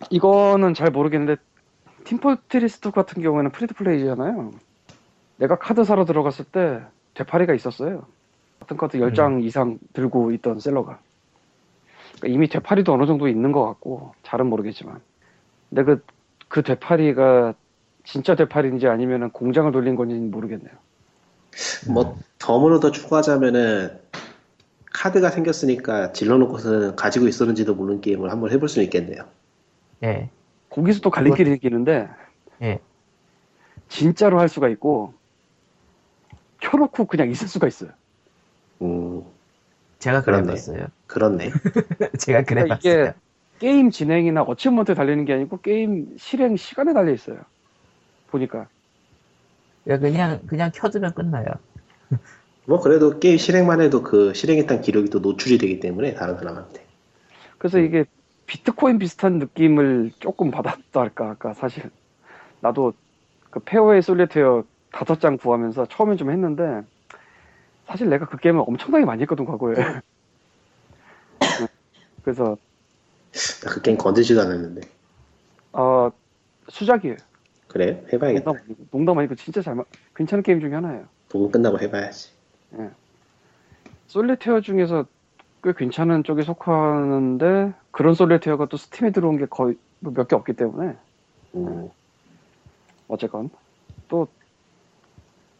[0.09, 1.41] 이거는 잘 모르겠는데
[2.05, 4.51] Team Fortress 2 같은 경우에는 free to play잖아요.
[5.37, 6.81] 내가 카드 사러 들어갔을 때
[7.13, 8.05] 되파리가 있었어요.
[8.59, 10.99] 같은 카드 10장 이상 들고 있던 셀러가.
[12.17, 14.99] 그러니까 이미 되파리도 어느 정도 있는 것 같고 잘은 모르겠지만.
[15.69, 16.03] 근데 그,
[16.47, 17.53] 그 되파리가
[18.03, 20.73] 진짜 되파리인지 아니면 공장을 돌린 건지는 모르겠네요.
[21.91, 23.99] 뭐 덤으로 더 추가하자면은
[24.93, 29.23] 카드가 생겼으니까 질러놓고서는 가지고 있었는지도 모르는 게임을 한번 해볼 수 있겠네요.
[30.03, 30.29] 예,
[30.69, 32.07] 거기서 또 갈림길이 생기는데
[32.61, 32.79] 예.
[33.89, 35.13] 진짜로 할 수가 있고
[36.67, 37.91] 켜놓고 그냥 있을 수가 있어요.
[38.81, 39.23] 음
[39.99, 40.21] 제가.
[40.21, 40.87] 그래봤어요.
[41.07, 41.51] 그렇네.
[42.19, 43.03] 제가 그러니까 그래봤어요.
[43.03, 43.13] 이게
[43.59, 47.39] 게임 진행이나 어치먼트에 달리는 게 아니고 게임 실행 시간에 달려 있어요.
[48.27, 48.67] 보니까
[49.83, 51.45] 그러니까 그냥 그냥 켜두면 끝나요.
[52.65, 56.85] 뭐 그래도 게임 실행만 해도 그 실행했던 기록이 또 노출이 되기 때문에 다른 사람한테.
[57.57, 58.05] 그래서 이게
[58.45, 61.89] 비트코인 비슷한 느낌을 조금 받았다 할까 아까 사실
[62.59, 62.93] 나도
[63.49, 64.63] 그그 Fairway Solitaire
[64.97, 66.81] 다섯 장 구하면서 처음엔 좀 했는데
[67.85, 69.75] 사실 내가 그 게임을 엄청나게 많이 했거든 과거에.
[69.75, 69.83] 네.
[72.23, 72.57] 그래서
[73.63, 74.81] 나그 게임 건들지도 않았는데.
[75.73, 76.09] 어
[76.69, 77.15] 수작이에요.
[77.67, 78.03] 그래요?
[78.11, 78.45] 해봐야겠다.
[78.45, 79.83] 농담, 아니고, 농담 아니고 진짜 잘 마-
[80.15, 81.05] 괜찮은 게임 중에 하나예요.
[81.29, 82.31] 보고 끝나고 해봐야지.
[84.07, 85.05] solitaire 중에서
[85.63, 90.95] 꽤 괜찮은 쪽에 속하는데 그런 solitaire가 또 스팀에 들어온 게 거의 뭐몇개 없기 때문에
[91.55, 91.89] 음,
[93.07, 93.51] 어쨌건
[94.07, 94.27] 또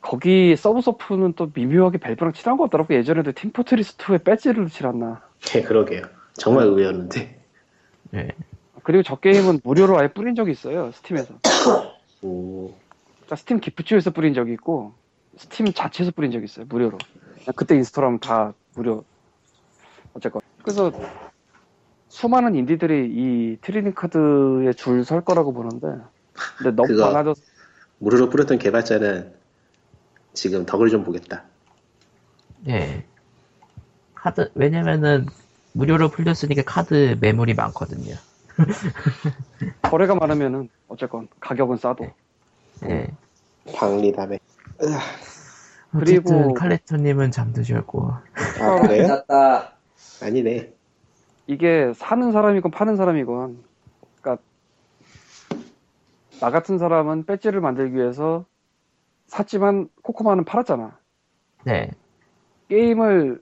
[0.01, 2.93] 거기 서브소프는 또 미묘하게 밸브랑 친한 것 같더라고.
[2.93, 5.21] 예전에도 Team Fortress 2에 배지를 칠했나.
[5.55, 6.03] 예, 그러게요.
[6.33, 7.39] 정말 의외였는데.
[8.11, 8.27] 네.
[8.83, 11.33] 그리고 저 게임은 무료로 아예 뿌린 적이 있어요 스팀에서.
[12.21, 12.73] 오,
[13.17, 14.93] 그러니까 SteamGifts에서 뿌린 적이 있고
[15.37, 16.97] 스팀 자체에서 뿌린 적이 있어요 무료로.
[17.55, 19.03] 그때 install하면 다 무료.
[20.13, 20.41] 어쨌건.
[20.63, 20.91] 그래서
[22.07, 25.87] 수많은 인디들이 이 trading card에 줄 설 거라고 보는데
[26.57, 27.41] 근데 너무 많아져서
[27.99, 29.33] 무료로 뿌렸던 개발자는
[30.37, 31.43] 지금 덕을 좀 보겠다.
[32.67, 33.03] 예.
[34.13, 35.25] 카드, 왜냐면은,
[35.73, 38.15] 무료로 풀렸으니까 카드 매물이 많거든요.
[39.81, 42.05] 거래가 많으면은 어쨌건 가격은 싸도
[42.87, 43.07] 예.
[43.75, 44.39] 방리담에.
[44.79, 48.11] 어쨌든, 그리고- 칼레토님은 잠드셨고.
[48.61, 49.23] 아, 그래요?
[50.21, 50.71] 아니네.
[51.47, 53.63] 이게 사는 사람이건 파는 사람이건
[54.21, 54.43] 그러니까
[56.41, 58.45] 나 같은 사람은 배지를 만들기 위해서
[59.27, 60.97] 샀지만 코코마는 팔았잖아
[61.65, 61.91] 네.
[62.69, 63.41] 게임을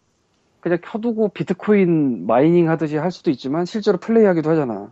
[0.59, 4.91] 그냥 켜두고 비트코인 마이닝 하듯이 할 수도 있지만 실제로 플레이하기도 하잖아.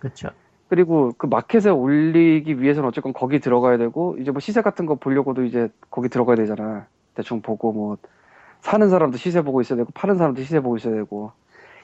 [0.00, 0.30] 그쵸.
[0.68, 5.44] 그리고 그 마켓에 올리기 위해서는 어쨌건 거기 들어가야 되고 이제 뭐 시세 같은 거 보려고도
[5.44, 6.88] 이제 거기 들어가야 되잖아.
[7.14, 7.98] 대충 보고 뭐
[8.60, 11.30] 사는 사람도 시세 보고 있어야 되고 파는 사람도 시세 보고 있어야 되고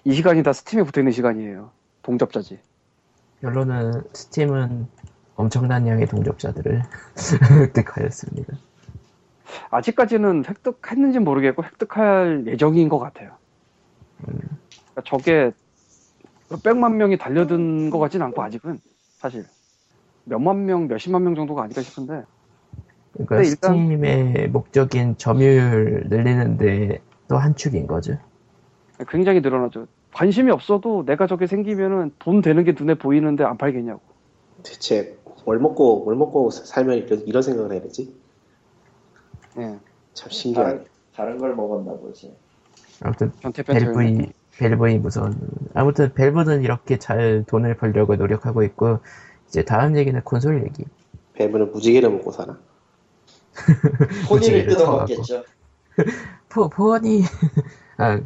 [0.05, 1.71] 이 시간이 다 스팀에 붙어 있는 시간이에요.
[2.03, 2.59] 동접자지.
[3.41, 4.89] 결론은, 스팀은
[5.47, 6.83] 엄청난 양의 동접자들을
[7.63, 8.55] 획득하였습니다.
[9.71, 13.33] 아직까지는 획득했는지 모르겠고 획득할 예정인 것 같아요.
[14.23, 15.51] 그러니까 저게
[16.49, 18.81] 몇백만 명이 달려든 것 같진 않고 아직은
[19.19, 19.45] 사실
[20.25, 22.23] 몇만 명, 몇십만 명 정도가 아닐까 싶은데
[23.13, 28.17] 그러니까 근데 일단- 스팀의 목적인 점유율 늘리는데 또 한 축인 거죠.
[29.09, 29.87] 굉장히 늘어나죠.
[30.15, 34.01] 관심이 없어도 내가 저게 생기면은 돈 되는 게 눈에 보이는데 안 팔겠냐고.
[34.63, 38.15] 대체 뭘 먹고 뭘 먹고 살면 이런, 이런 생각을 해야 되지?
[39.59, 39.79] 예.
[40.15, 40.71] 참 신기하네.
[40.71, 40.85] 다른,
[41.15, 42.35] 다른 걸 먹었나 보지.
[43.01, 43.33] 아무튼.
[43.67, 45.35] 밸브 이 밸브 이 무서운
[45.75, 49.01] 아무튼 밸브는 이렇게 잘 돈을 벌려고 노력하고 있고
[49.49, 50.85] 이제 다음 얘기는 콘솔 얘기.
[51.35, 52.59] 뱀은 무지개를 먹고 사나?
[54.29, 55.45] 포니를 뜯어먹겠죠.
[56.49, 57.23] 포 포니
[57.99, 58.21] 아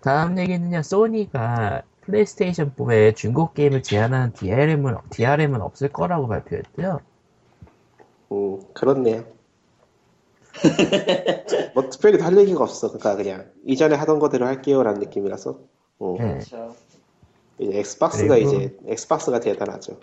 [0.00, 7.00] 다음 얘기는요 소니가 플레이스테이션 4에 중고 게임을 제한하는 DRM은 DRM은 없을 거라고 발표했대요.
[8.32, 9.24] 음, 그렇네요.
[11.74, 12.88] 뭐 특별히 할 얘기가 없어.
[12.88, 15.58] 그러니까 그냥 이전에 하던 거대로 할게요라는 느낌이라서.
[16.02, 16.28] 음, 네.
[16.34, 16.74] 그렇죠.
[17.58, 19.98] 이제 엑스박스가 이제 엑스박스가 대단하죠.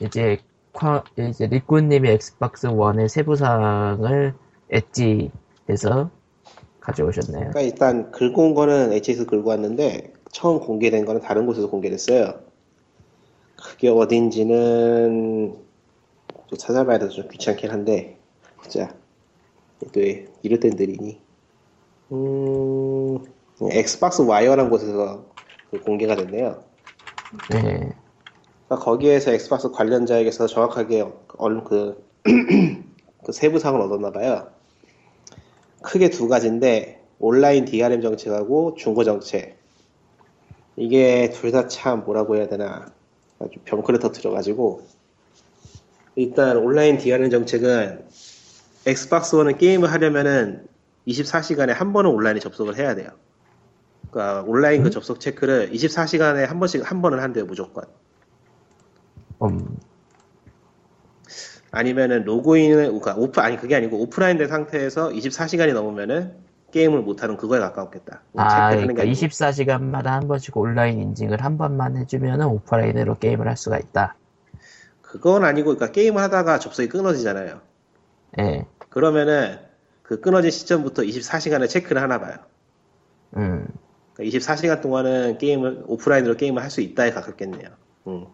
[0.00, 0.38] 이제
[0.72, 4.34] ኳ, 이제 리꾸님이 엑스박스 1의 세부사항을
[4.70, 6.10] 엣지에서
[6.80, 7.50] 가져오셨네요.
[7.50, 12.40] 그러니까 일단 긁고 온 거는 엣지에서 긁고 왔는데 처음 공개된 거는 다른 곳에서 공개됐어요.
[13.56, 15.56] 그게 어딘지는
[16.48, 18.18] 또 찾아봐야 돼서 좀 귀찮긴 한데
[18.68, 18.94] 자,
[19.92, 20.00] 또
[20.42, 21.20] 이럴 땐 느리니
[22.12, 23.18] 음,
[23.70, 25.24] 엑스박스 와이어라는 곳에서
[25.70, 26.62] 그 공개가 됐네요.
[27.50, 27.92] 네.
[28.66, 31.06] 그러니까 거기에서 엑스박스 관련자에게서 정확하게
[31.36, 32.02] 얼- 그,
[33.24, 34.48] 그 세부사항을 얻었나 봐요.
[35.82, 39.57] 크게 두 가지인데 온라인 DRM 정책하고 중고 정책.
[40.78, 42.92] 이게 둘 다 참 뭐라고 해야 되나
[43.40, 44.86] 아주 병크를 터뜨려가지고
[46.16, 48.04] 일단 온라인 DRM 정책은
[48.86, 50.66] 엑스박스 원은 게임을 하려면은
[51.06, 53.10] 24시간에 한 번은 온라인에 접속을 해야 돼요.
[54.10, 57.84] 그러니까 온라인 그 접속 체크를 24시간에 한 번씩 한 번은 한대요 무조건.
[59.42, 59.78] 음,
[61.70, 66.34] 아니면은 로그인을 그러니까 오프 아니 그게 아니고 오프라인 된 상태에서 24시간이 넘으면은
[66.72, 68.22] 게임을 못하는 그거에 가까웠겠다.
[68.36, 69.26] 아, 체크를 하는 그러니까 게 아니고.
[69.26, 74.16] 24시간마다 한 번씩 온라인 인증을 한 번만 해주면 오프라인으로 게임을 할 수가 있다.
[75.02, 77.60] 그건 아니고 그러니까 게임을 하다가 접속이 끊어지잖아요.
[78.40, 79.58] 예, 그러면은
[80.02, 82.36] 그 끊어진 시점부터 24시간을 체크를 하나 봐요.
[83.36, 83.66] 음,
[84.14, 87.68] 그러니까 24시간 동안은 게임을 오프라인으로 게임을 할 수 있다에 가깝겠네요.
[88.08, 88.26] 음.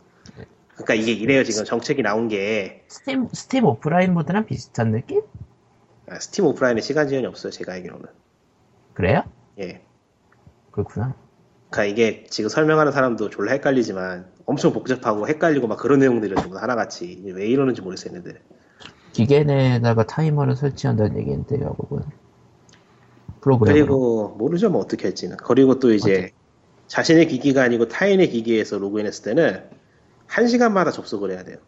[0.74, 5.22] 그러니까 이게 이래요 지금 정책이 나온 게 스팀, 스팀 오프라인 모드랑 비슷한 느낌?
[6.08, 8.06] 아, 스팀 오프라인에 시간 지연이 없어요 제가 알기로는.
[8.94, 9.22] 그래요?
[9.58, 9.82] 예.
[10.70, 11.14] 그렇구나.
[11.70, 17.22] 그러니까 이게 지금 설명하는 사람도 졸라 헷갈리지만 엄청 복잡하고 헷갈리고 막 그런 내용들이 전부 하나같이
[17.34, 18.40] 왜 이러는지 모르겠어요 얘네들
[19.12, 22.02] 기계 내에다가 타이머를 설치한다는 얘기인데 결국은
[23.40, 25.36] 프로그램으로 그리고 모르죠 뭐 어떻게 할지는.
[25.36, 26.30] 그리고 또 이제
[26.86, 29.64] 자신의 기기가 아니고 타인의 기기에서 로그인했을 때는
[30.26, 31.58] 한 시간마다 접속을 해야 돼요.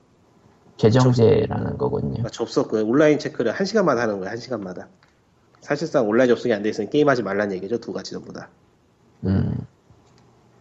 [0.76, 2.10] 계정제라는 거군요.
[2.10, 4.30] 그러니까 접속 그 온라인 체크를 한 시간마다 하는 거예요.
[4.30, 4.88] 한 시간마다.
[5.70, 7.78] 사실상 온라인 접속이 안 돼 있으면 게임하지 말란 얘기죠.
[7.78, 8.48] 두 가지 전부 다.
[9.24, 9.66] 음,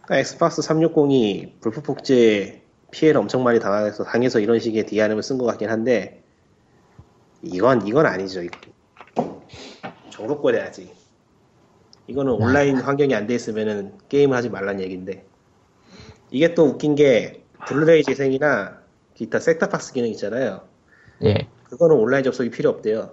[0.02, 5.44] 그러니까 엑스박스 360이 불법 복제 피해를 엄청 많이 당해서 당해서 이런 식의 DRM을 쓴 것
[5.46, 6.24] 같긴 한데
[7.42, 8.42] 이건 이건 아니죠.
[8.42, 8.58] 이거.
[10.10, 10.92] 정독거려야지.
[12.08, 15.24] 이거는 온라인 환경이 안 돼 있으면은 게임을 하지 말란 얘기인데
[16.30, 18.80] 이게 또 웃긴 게 블루레이 재생이나
[19.14, 20.62] 기타 셋탑박스 기능 있잖아요.
[21.22, 21.46] 예.
[21.64, 23.12] 그거는 온라인 접속이 필요 없대요.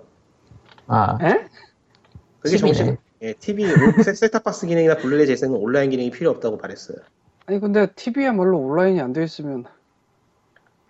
[0.88, 1.48] 아, 에?
[2.44, 2.58] 그게.
[2.58, 3.66] 정식 예, TV
[4.16, 6.98] 셋탑박스 기능이나 블루레이 재생은 온라인 기능이 필요 없다고 말했어요.
[7.46, 9.66] 아니 근데 TV야말로 온라인이 안 돼 있으면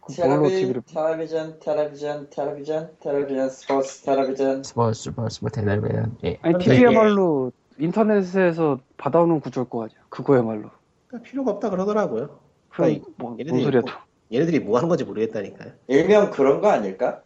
[0.01, 4.63] 그 뭘로 TV를 텔레비전, 텔레비전, 텔레비전, 텔레비전, 스포츠, 텔레비전.
[4.63, 6.17] 스포츠, 스포츠, 텔레비전.
[6.25, 6.37] 예.
[6.41, 10.69] 아니 TV야말로 인터넷에서 받아오는 구조일 거 아니야 그거야말로
[11.07, 12.39] 그러니까 필요가 없다 그러더라고요.
[12.69, 13.87] 그럼 뭐, 뭔 얘네들이 뭐- 또
[14.33, 15.71] 얘네들이 뭐 하는 건지 모르겠다니까요.
[15.87, 17.21] 일명 그런 거 아닐까?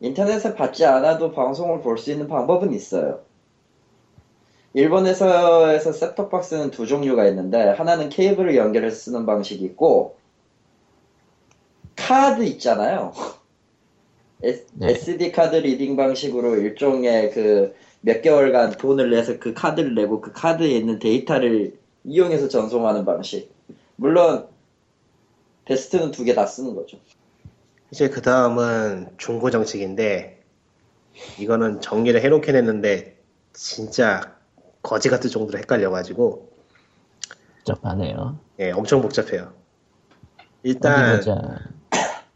[0.00, 3.20] 인터넷에 받지 않아도 방송을 볼 수 있는 방법은 있어요.
[4.76, 10.18] 일본에서에서 셋톱박스는 두 종류가 있는데 하나는 케이블을 연결해서 쓰는 방식이 있고
[11.96, 13.12] 카드 있잖아요.
[14.42, 14.90] S, 네.
[14.92, 20.68] SD 카드 reading 방식으로 일종의 그 몇 개월간 돈을 내서 그 카드를 내고 그 카드에
[20.68, 23.50] 있는 데이터를 이용해서 전송하는 방식.
[23.96, 24.46] 물론
[25.64, 26.98] 베스트는 두 개 다 쓰는 거죠.
[27.90, 30.40] 이제 그 다음은 중고 정책인데
[31.40, 33.16] 이거는 정리를 해놓긴 했는데
[33.52, 34.35] 진짜
[34.86, 36.48] 거지 같을 정도로 헷갈려가지고
[37.58, 38.38] 복잡하네요.
[38.60, 39.52] 예, 엄청 복잡해요.
[40.62, 41.20] 일단.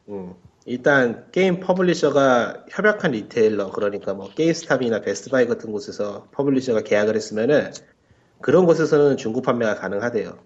[0.09, 0.35] 음,
[0.67, 7.71] 일단 게임 publisher가 협약한 retailer 그러니까 뭐 게임스탑이나 베스트바이 같은 곳에서 publisher가 계약을 했으면은
[8.41, 10.37] 그런 곳에서는 중고 판매가 가능하대요.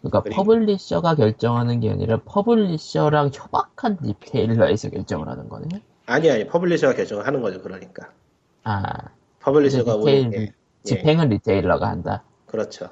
[0.00, 5.80] 그러니까 그리고- publisher가 결정하는 게 아니라 publisher랑 협약한 retailer에서 결정을 하는 거네요.
[6.06, 7.60] 아니 아니 publisher가 결정을 하는 거죠.
[7.62, 8.10] 그러니까
[8.64, 8.82] 아,
[9.40, 10.52] publisher가 retail
[10.84, 12.24] 집행은 retailer가 한다.
[12.46, 12.90] 그렇죠.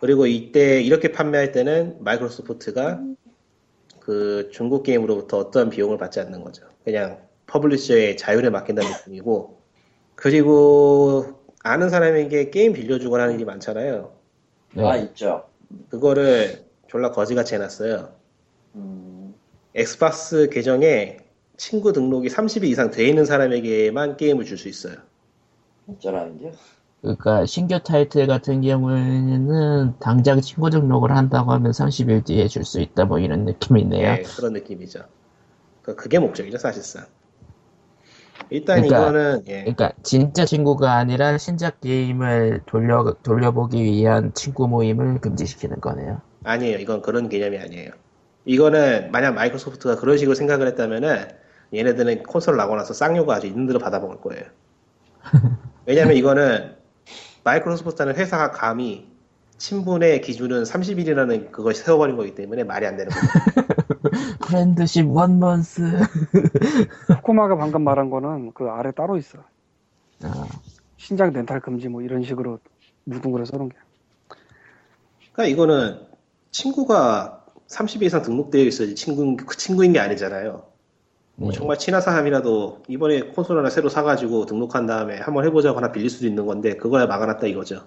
[0.00, 3.00] 그리고 이때 이렇게 판매할 때는 마이크로소프트가
[4.00, 6.64] 그 중고 게임으로부터 어떠한 비용을 받지 않는 거죠.
[6.84, 9.60] 그냥 publisher의 자율에 맡긴다는 느낌이고
[10.14, 14.12] 그리고 아는 사람에게 게임 빌려주거나 하는 일이 많잖아요.
[14.74, 14.84] 네.
[14.88, 15.44] 아 있죠.
[15.90, 18.12] 그거를 졸라 거지같이 해놨어요.
[18.76, 19.34] 음,
[19.74, 21.18] 엑스박스 계정에
[21.56, 24.96] 친구 등록이 30일 이상 돼 있는 사람에게만 게임을 줄 수 있어요.
[25.96, 26.52] 어쩌라는 게?
[27.00, 33.06] 그러니까 신규 타이틀 같은 경우에는 당장 친구 등록을 한다고 하면 30일 뒤에 줄 수 있다
[33.06, 34.06] 뭐 이런 느낌이네요.
[34.06, 35.00] 예, 그런 느낌이죠.
[35.82, 37.06] 그- 그게 목적이죠, 사실상.
[38.50, 45.20] 일단 그러니까- 이거는 예, 그러니까 진짜 친구가 아니라 신작 게임을 돌려 돌려보기 위한 친구 모임을
[45.20, 46.20] 금지시키는 거네요.
[46.44, 46.78] 아니에요.
[46.78, 47.92] 이건 그런 개념이 아니에요.
[48.44, 51.28] 이거는 만약 마이크로소프트가 그런 식으로 생각을 했다면은
[51.72, 54.44] 얘네들은 콘솔 나고 나서 쌍욕을 아주 있는 대로 받아먹을 거예요.
[55.86, 56.76] 왜냐면 이거는
[57.44, 59.08] 마이크로소프트라는 회사가 감히
[59.58, 63.68] 친분의 기준은 30일이라는 그걸 세워버린 거기 때문에 말이 안 되는 거예요.
[64.40, 65.82] 프렌드십 원먼스.
[67.16, 69.38] 코코마가 방금 말한 거는 그 아래 따로 있어
[70.22, 70.46] 아,
[70.96, 72.58] 신작 렌탈 금지 뭐 이런 식으로
[73.04, 73.76] 뭉뚱그려 써놓은 게
[75.32, 76.06] 그러니까 이거는
[76.50, 80.69] 친구가 30일 이상 등록되어 있어야지 친구, 그 친구인 게 아니잖아요.
[81.40, 81.56] 뭐 네.
[81.56, 86.26] 정말 친한 사람이라도 이번에 콘솔 하나 새로 사가지고 등록한 다음에 한번 해보자고 하나 빌릴 수도
[86.26, 87.86] 있는 건데 그거야 막아놨다 이거죠.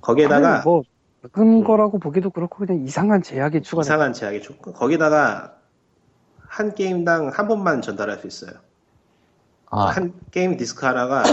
[0.00, 5.56] 거기에다가 뭐끈 거라고 보기도 그렇고 그냥 이상한 제약이 추가돼 이상한 제약이 쭉 거기다가
[6.38, 8.52] 한 게임당 한 번만 전달할 수 있어요.
[9.70, 11.24] 아, 한 게임 디스크 하나가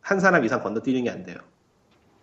[0.00, 1.36] 한 사람 이상 건너뛰는 게 안 돼요.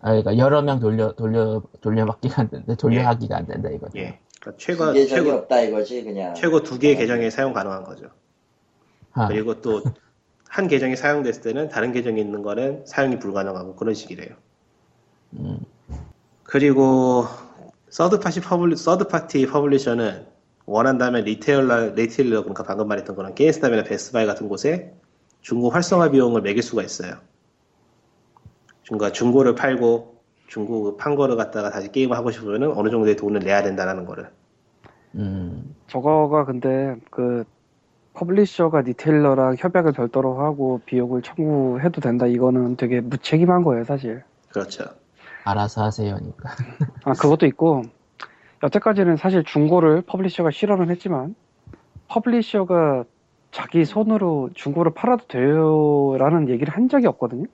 [0.01, 2.75] 아, 그러니까 여러 명 돌려 돌려 돌려받기가 안 된다.
[2.75, 3.97] 돌려하기가 안 된다 이거죠.
[3.99, 4.19] 예.
[4.41, 6.33] 그러니까 최고 최고 없다 이거지 그냥.
[6.33, 8.07] 최고 두 개의 계정에 사용 가능한 거죠.
[9.15, 9.81] 아, 그리고 또
[10.55, 14.35] 한 계정이 사용됐을 때는 다른 계정에 있는 거는 사용이 불가능하고 그런 식이래요.
[15.33, 15.59] 음,
[16.43, 17.25] 그리고
[17.89, 20.25] third party publi third party publisher는
[20.65, 24.93] 원한다면 retailer retailer 그러니까 방금 말했던 거는 게임스탑이나 베스트바이 같은 곳에
[25.41, 27.17] 중고 활성화 비용을 매길 수가 있어요.
[28.83, 33.61] 중고 중고를 팔고 중고 판 거를 갖다가 다시 게임을 하고 싶으면은 어느 정도의 돈을 내야
[33.61, 34.29] 된다라는 거를.
[35.15, 37.43] 음, 저거가 근데 그
[38.15, 44.85] publisher가 retailer랑 협약을 별도로 하고 비용을 청구해도 된다 이거는 되게 무책임한 거예요 사실 그렇죠.
[45.43, 46.49] 알아서 하세요니까.
[47.03, 47.83] 아 그것도 있고
[48.63, 51.35] 여태까지는 사실 중고를 publisher가 실험을 했지만
[52.07, 53.03] publisher가
[53.51, 57.45] 자기 손으로 중고를 팔아도 돼요라는 얘기를 한 적이 없거든요.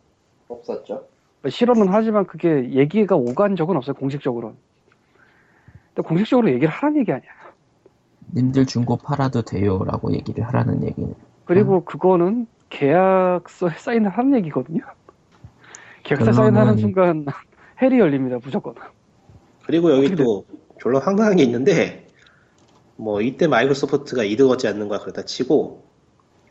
[0.47, 1.05] 없었죠.
[1.49, 4.53] 실험은 하지만 그게 얘기가 오간 적은 없어요 공식적으로.
[5.93, 7.29] 근데 공식적으로 얘기를 하라는 얘기 아니야.
[8.35, 11.13] 님들 중고 팔아도 돼요 라고 얘기를 하라는 얘기는.
[11.45, 14.81] 그리고 그거는 계약서에 사인을 하는 얘기거든요.
[16.03, 17.25] 계약서 사인하는 순간
[17.81, 18.75] hell이 열립니다 무조건.
[19.65, 20.45] 그리고 여기 또
[20.79, 22.07] 졸라 황당한 게 있는데
[22.95, 25.83] 뭐 이때 마이크로소프트가 이득 얻지 않는 거야 그렇다 치고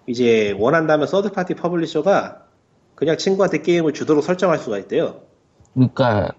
[0.07, 2.47] 이제 원한다면 third party publisher가
[2.95, 5.23] 그냥 친구한테 게임을 주도록 설정할 수가 있대요.
[5.75, 6.33] 그러니까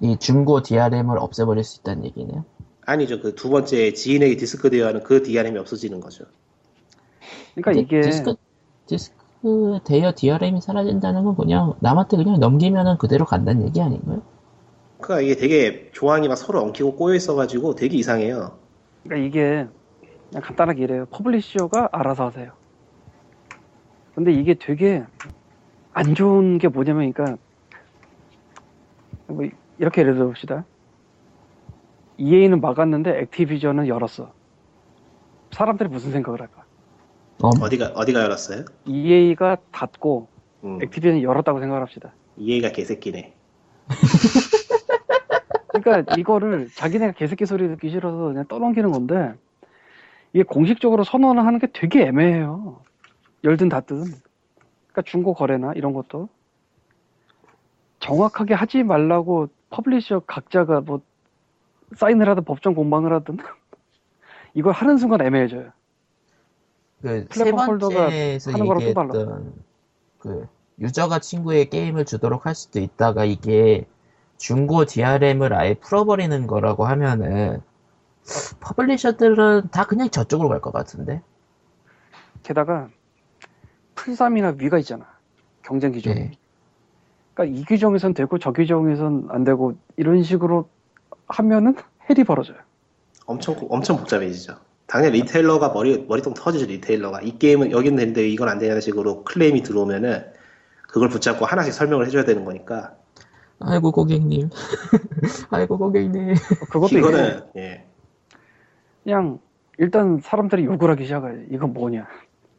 [0.00, 2.44] 이 중고 DRM을 없애버릴 수 있다는 얘기네요.
[2.86, 3.20] 아니죠.
[3.20, 6.24] 그 두 번째 지인에게 디스크 대여하는 그 DRM이 없어지는 거죠.
[7.54, 8.34] 그러니까 이게 디스크
[8.86, 14.22] 디스크 대여 DRM이 사라진다는 건 그냥 남한테 그냥 넘기면은 그대로 간다는 얘기 아닌가요?
[15.00, 18.58] 그러니까 이게 되게 조항이 막 서로 엉키고 꼬여 있어가지고 되게 이상해요.
[19.02, 19.68] 그러니까 이게
[20.30, 21.06] 그냥 간단하게 이래요.
[21.06, 22.52] publisher가 알아서 하세요.
[24.14, 25.04] 근데 이게 되게
[25.92, 27.42] 안 좋은 게 뭐냐면, 그러니까
[29.26, 29.44] 뭐
[29.78, 30.66] 이렇게 예를 들어봅시다.
[32.18, 34.32] EA는 막았는데 액티비전은 열었어.
[35.52, 36.64] 사람들이 무슨 생각을 할까?
[37.42, 38.64] 어, 어디가 어디가 열었어요?
[38.86, 40.28] EA가 닫고
[40.64, 42.12] 음, 액티비전이 열었다고 생각을 합시다.
[42.36, 43.34] EA가 개새끼네.
[45.68, 49.34] 그러니까 이거를 자기네가 개새끼 소리 듣기 싫어서 그냥 떠넘기는 건데
[50.32, 52.80] 이게 공식적으로 선언을 하는 게 되게 애매해요.
[53.44, 53.96] 열든 닫든.
[54.04, 56.28] 그러니까 중고 거래나 이런 것도
[58.00, 61.00] 정확하게 하지 말라고 publisher 각자가 뭐
[61.94, 63.38] 사인을 하든 법정 공방을 하든
[64.54, 65.70] 이걸 하는 순간 애매해져요.
[67.02, 69.40] 그세 플랫폼 번째에서 하는 거랑 또 달라.
[70.18, 70.48] 그
[70.80, 73.86] user가 친구의 게임을 주도록 할 수도 있다가 이게
[74.38, 77.60] 중고 DRM을 아예 풀어버리는 거라고 하면은
[78.60, 81.22] publisher들은 다 그냥 저쪽으로 갈 것 같은데.
[82.42, 82.88] 게다가
[83.94, 85.06] 플3이나 Wii가 있잖아.
[85.62, 86.16] 경쟁 기준이.
[86.20, 86.30] 예.
[87.34, 90.68] 그러니까 이 규정에선 되고 저 규정에선 안 되고 이런 식으로
[91.28, 91.74] 하면은
[92.08, 92.58] 헬이 벌어져요.
[93.26, 94.56] 엄청 엄청 복잡해지죠.
[94.86, 96.66] 당연히 리테일러가 머리 머리통 터지죠.
[96.66, 100.24] 리테일러가 이 게임은 여기는 되는데 이건 안 되냐는 식으로 클레임이 들어오면은
[100.82, 102.94] 그걸 붙잡고 하나씩 설명을 해줘야 되는 거니까
[103.58, 104.50] 아이고 고객님.
[105.50, 106.34] 아이고 고객님.
[106.70, 107.84] 그것도 이거는 예,
[109.02, 109.40] 그냥
[109.78, 111.46] 일단 사람들이 욕을 하기 시작해.
[111.50, 112.06] 이건 뭐냐?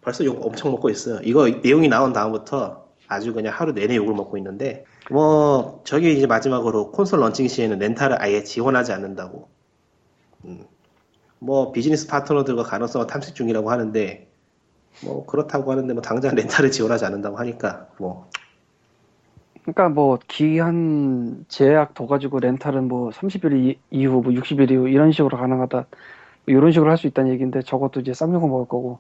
[0.01, 1.19] 벌써 욕 엄청 먹고 있어요.
[1.23, 6.91] 이거 내용이 나온 다음부터 아주 그냥 하루 내내 욕을 먹고 있는데 뭐 저기 이제 마지막으로
[6.91, 9.47] 콘솔 런칭 시에는 렌탈을 아예 지원하지 않는다고.
[10.45, 10.65] 음.
[11.39, 14.27] 뭐 비즈니스 파트너들과 가능성을 탐색 중이라고 하는데
[15.03, 18.29] 뭐 그렇다고 하는데 뭐 당장 렌탈을 지원하지 않는다고 하니까 뭐
[19.63, 25.11] 그러니까 뭐 기한 제약 둬 가지고 렌탈은 뭐 30일 이- 이후, 뭐 60일 이후 이런
[25.11, 25.77] 식으로 가능하다.
[25.77, 25.85] 뭐
[26.47, 28.99] 이런 식으로 할 수 있다는 얘기인데 저것도 이제 쌍욕을 먹을 거고.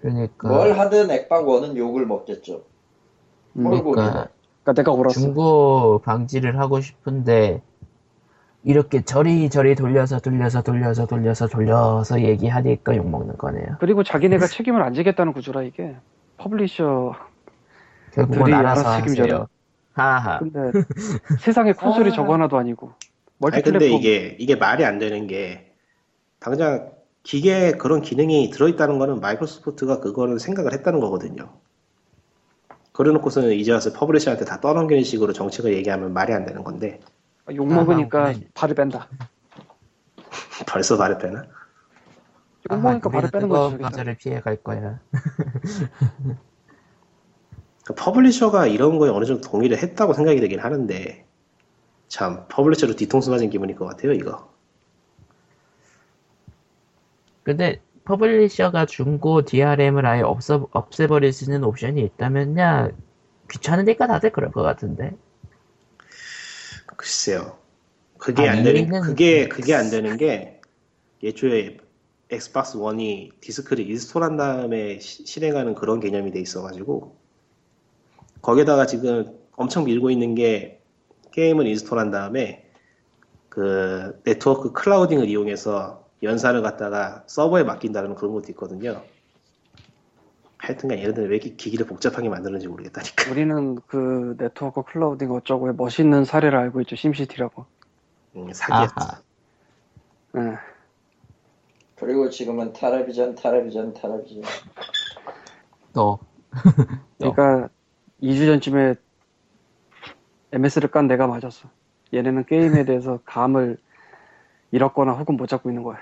[0.00, 2.64] 그러니까 뭘 하든 액박 원은 욕을 먹겠죠.
[3.56, 4.28] 음, 뭘 그러니까
[4.64, 5.20] 그러니까 내가 옳았어.
[5.20, 7.62] 중고 방지를 하고 싶은데
[8.62, 13.76] 이렇게 저리저리 돌려서 돌려서 돌려서 돌려서 돌려서 얘기하니까 욕먹는 거네요.
[13.78, 15.94] 그리고 자기네가 책임을 안 지겠다는 구조라 이게.
[16.38, 17.12] publisher.
[18.14, 18.88] 결국은 알아서.
[18.88, 19.46] 하세요.
[19.92, 20.38] 하하.
[20.38, 20.72] 근데
[21.40, 22.12] 세상에 콘솔이 아.
[22.12, 22.92] 저거 하나도 아니고.
[23.42, 23.90] 아니 근데.
[23.90, 25.72] 이게 이게 말이 안 되는 게
[26.40, 26.90] 당장
[27.22, 31.50] 기계에 그런 기능이 들어있다는 거는 마이크로소프트가 그거는 생각을 했다는 거거든요.
[32.94, 37.00] 그래놓고서는 이제 와서 publisher한테 다 떠넘기는 식으로 정책을 얘기하면 말이 안 되는 건데
[37.52, 38.46] 욕 먹으니까 아, 그래.
[38.54, 39.08] 발을 뺀다.
[40.68, 41.44] 벌써 발을 빼나?
[42.70, 43.72] 욕 먹으니까 발을 빼는 거지.
[43.72, 43.90] 저기서.
[43.90, 45.00] 과자를 피해 갈 거야.
[47.84, 51.26] 그 publisher가 이런 거에 어느 정도 동의를 했다고 생각이 되긴 하는데
[52.06, 54.54] 참 publisher로 뒤통수 맞은 기분일 것 같아요 이거.
[57.42, 62.90] 근데 publisher가 중고 DRM을 아예 없어, 없애버릴 수 있는 옵션이 있다면야
[63.50, 65.12] 귀찮으니까 다들 그럴 것 같은데.
[66.96, 67.58] 글쎄요.
[68.18, 70.60] 그게 아, 안 되는 이해는- 그게 그게 안 되는 게
[71.22, 71.78] 애초에
[72.30, 77.16] 엑스박스 원이 디스크를 인스톨한 다음에 시- 실행하는 그런 개념이 돼 있어가지고
[78.42, 80.80] 거기다가 지금 엄청 밀고 있는 게
[81.32, 82.70] 게임을 install한 다음에
[83.48, 89.02] 그 네트워크 clouding을 이용해서 연산을 갖다가 서버에 맡긴다는 그런 것도 있거든요.
[90.58, 93.30] 하여튼간 얘네들 왜 이렇게 기기를 복잡하게 만드는지 모르겠다니까.
[93.30, 96.96] 우리는 그 네트워크 clouding 어쩌고의 멋있는 사례를 알고 있죠.
[96.96, 97.66] 심시티라고.
[98.36, 98.94] 음, 사기였어.
[98.96, 99.22] 아하.
[100.36, 100.58] 예.
[101.96, 104.42] 그리고 지금은 텔레비전, 텔레비전, 텔레비전.
[105.92, 106.18] 또.
[107.18, 107.68] 그러니까
[108.22, 108.94] 2주 전쯤에
[110.52, 111.68] MS를 깐 내가 맞았어.
[112.12, 113.76] 얘네는 게임에 대해서 감을
[114.70, 115.98] 잃었거나 혹은 못 잡고 있는 거야.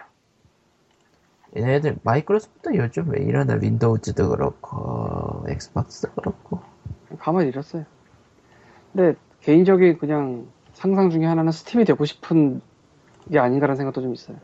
[1.57, 6.61] 얘네들 마이크로소프트 요즘 왜 이러나 윈도우즈도 그렇고 엑스박스도 그렇고
[7.19, 7.85] 감을 잃었어요.
[8.93, 12.61] 근데 개인적인 그냥 상상 중에 하나는 스팀이 되고 싶은
[13.31, 14.37] 게 아닌가라는 생각도 좀 있어요.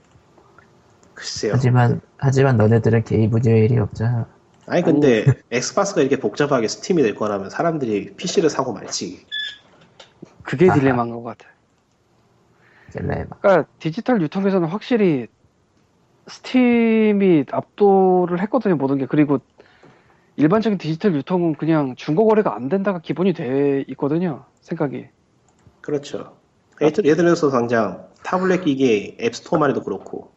[1.15, 1.53] 글쎄요.
[1.55, 4.29] 하지만 하지만 너네들은 게이브 뉴웰이 없잖아
[4.67, 9.27] 아니 근데 엑스박스가 이렇게 복잡하게 스팀이 될 거라면 사람들이 PC를 사고 말지.
[10.43, 10.71] 그게.
[10.73, 11.49] 딜레마인 것 같아.
[12.93, 15.27] 딜레마 그러니까 디지털 유통에서는 확실히
[16.29, 19.07] 스팀이 압도를 했거든요 모든 게.
[19.07, 19.39] 그리고
[20.37, 25.09] 일반적인 디지털 유통은 그냥 중고 거래가 안 된다가 기본이 돼 있거든요 생각이.
[25.81, 26.37] 그렇죠.
[26.81, 30.31] 예를, 예를 들어서 당장 타블렛 기기 앱스토어만 해도 그렇고.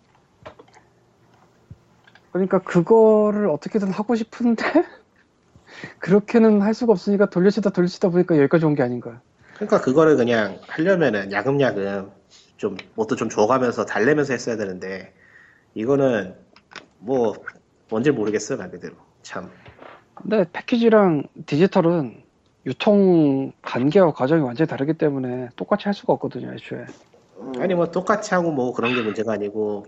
[2.31, 4.63] 그러니까 그거를 어떻게든 하고 싶은데
[5.99, 9.21] 그렇게는 할 수가 없으니까 돌려치다 돌려치다 보니까 여기까지 온 게 아닌가.
[9.55, 12.09] 그러니까 그거를 그냥 하려면은 야금야금
[12.57, 15.13] 좀 뭣도 좀 줘가면서 달래면서 했어야 되는데
[15.73, 16.35] 이거는
[16.99, 17.33] 뭐
[17.89, 18.95] 뭔지 모르겠어요 말 그대로.
[19.23, 19.51] 참.
[20.15, 22.23] 근데 패키지랑 디지털은
[22.65, 26.85] 유통 단계와 과정이 완전히 다르기 때문에 똑같이 할 수가 없거든요 애초에.
[27.59, 29.85] 아니 뭐 똑같이 하고 뭐 그런 게 문제가 아니고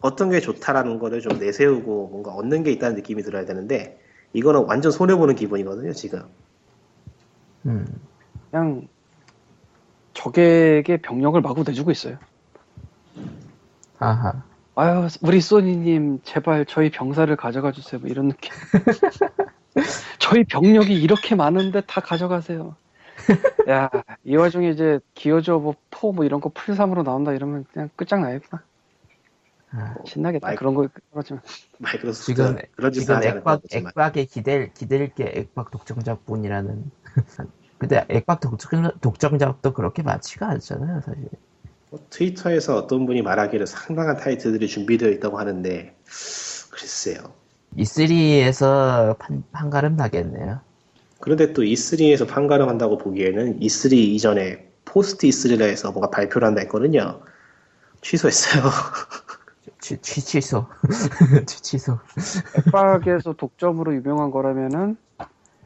[0.00, 3.98] 어떤 게 좋다라는 거를 좀 내세우고 뭔가 얻는 게 있다는 느낌이 들어야 되는데
[4.32, 6.22] 이거는 완전 손해 보는 기분이거든요 지금.
[7.66, 7.86] 음.
[8.50, 8.88] 그냥
[10.14, 12.18] 적에게 병력을 마구 내주고 있어요.
[13.98, 14.49] 하하
[14.80, 18.00] 아유, 우리 소니님, 제발 저희 병사를 가져가 주세요.
[18.00, 18.50] 뭐 이런 느낌.
[20.18, 22.76] 저희 병력이 이렇게 많은데 다 가져가세요.
[23.68, 23.90] 야,
[24.24, 28.62] 이 와중에 이제 기어즈 뭐, 포, 뭐 이런 거 플3으로 나온다 이러면 그냥 끝장나겠구나.
[29.72, 30.46] 아, 신나겠다.
[30.46, 30.60] 마이크.
[30.60, 31.42] 그런 거, 그렇지만.
[31.76, 36.90] 마이크로소프트가 지금 그런 지금 액박 액박에 기댈 기댈 게 액박 독점작뿐이라는
[37.76, 41.49] 근데 액박 독점 독점작도 그렇게 많지가 않잖아요 사실 뭐
[42.10, 45.96] 트위터에서 어떤 분이 말하기를 상당한 타이틀들이 준비되어 있다고 하는데
[46.70, 47.18] 글쎄요.
[47.76, 50.60] E3에서 판, 판가름 나겠네요.
[51.20, 57.20] 그런데 또 E3에서 판가름 한다고 보기에는 E3 이전에 포스트 E3라 해서 뭔가 발표를 한다 했거든요.
[58.00, 58.64] 취소했어요.
[59.80, 60.66] 취, 취, 취소.
[61.46, 61.98] 취, 취소.
[62.56, 64.96] 액박에서 독점으로 유명한 거라면은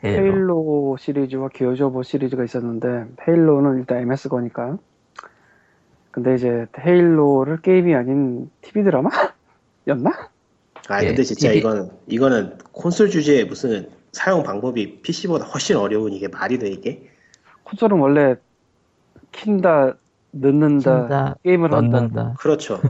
[0.05, 0.23] 헤일로.
[0.23, 4.79] 헤일로 시리즈와 기어저 버 시리즈가 있었는데, 헤일로는 일단 MS 거니까.
[6.15, 9.11] 근데 이제 헤일로를 게임이 아닌 TV 드라마?
[9.89, 10.31] 였나?
[10.89, 16.13] 아 예, 근데 진짜 이게- 이거는 이거는 콘솔 주제에 무슨 사용 방법이 PC보다 훨씬 어려운
[16.13, 17.11] 이게 말이 돼 이게
[17.65, 18.37] 콘솔은 원래
[19.33, 19.97] 킨다,
[20.31, 21.99] 넣는다, 킨다, 게임을 한다.
[21.99, 22.81] 넣는다 그렇죠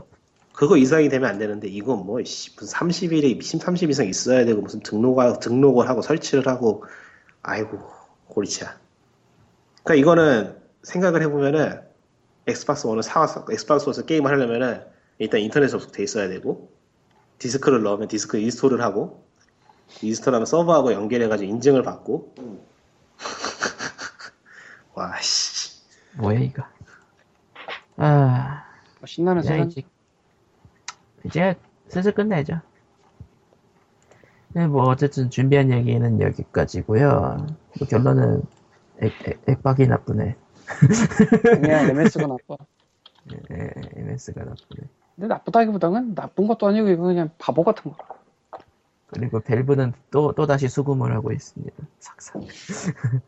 [0.53, 4.81] 그거 이상이 되면 안 되는데 이건 뭐 씨, 무슨 30일이 30 이상 있어야 되고 무슨
[4.81, 6.83] 등록을 등록을 하고 설치를 하고
[7.41, 7.79] 아이고
[8.27, 8.77] 골치야
[9.83, 11.81] 그러니까 이거는 생각을 해보면은
[12.47, 14.83] 엑스박스 원을 사와서 엑스박스 원에서 게임을 하려면은
[15.17, 16.71] 일단 인터넷 접속돼 있어야 되고
[17.39, 19.25] 디스크를 넣으면 디스크 인스톨을 하고
[20.01, 22.33] 인스톨하면 서버하고 연결해가지고 인증을 받고.
[24.93, 25.81] 와씨.
[26.17, 26.63] 뭐야 이거?
[27.97, 28.65] 아.
[28.99, 29.67] 뭐 신나는 세상.
[29.69, 29.83] 이제
[31.23, 31.55] 이제
[31.87, 32.61] 슬슬 끝내죠.
[34.49, 37.47] 네, 뭐 어쨌든 준비한 얘기는 여기까지고요.
[37.79, 38.43] 뭐 결론은
[39.01, 40.35] 액, 액, 액박이 나쁘네
[41.55, 42.57] 아니야, MS가 나빠.
[43.51, 47.97] 예, MS가 나쁘네 근데 나쁘다기보다는 나쁜 것도 아니고 이거 그냥 바보 같은 거.
[49.07, 51.73] 그리고 Valve는 또, 또 다시 수금을 하고 있습니다.
[51.99, 52.41] 삭삭.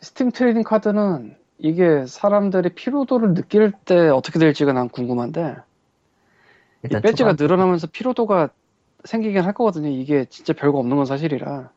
[0.00, 7.30] 스팀 trading card는 이게 사람들이 피로도를 느낄 때 어떻게 될지가 난 궁금한데 이 일단 배지가
[7.30, 8.50] 초반- 늘어나면서 피로도가
[9.04, 9.88] 생기긴 할 거거든요.
[9.88, 11.70] 이게 진짜 별거 없는 건 사실이라.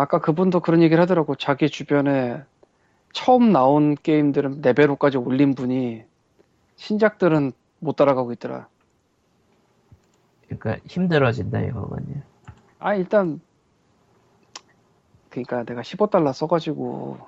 [0.00, 1.34] 아까 그분도 그런 얘기를 하더라고.
[1.34, 2.42] 자기 주변에
[3.12, 6.04] 처음 나온 게임들은 레벨5까지 올린 분이
[6.76, 8.68] 신작들은 못 따라가고 있더라.
[10.46, 12.22] 그러니까 힘들어진다 이거군요.
[12.78, 13.40] 아 일단
[15.30, 17.18] 그러니까 내가 15달러 써가지고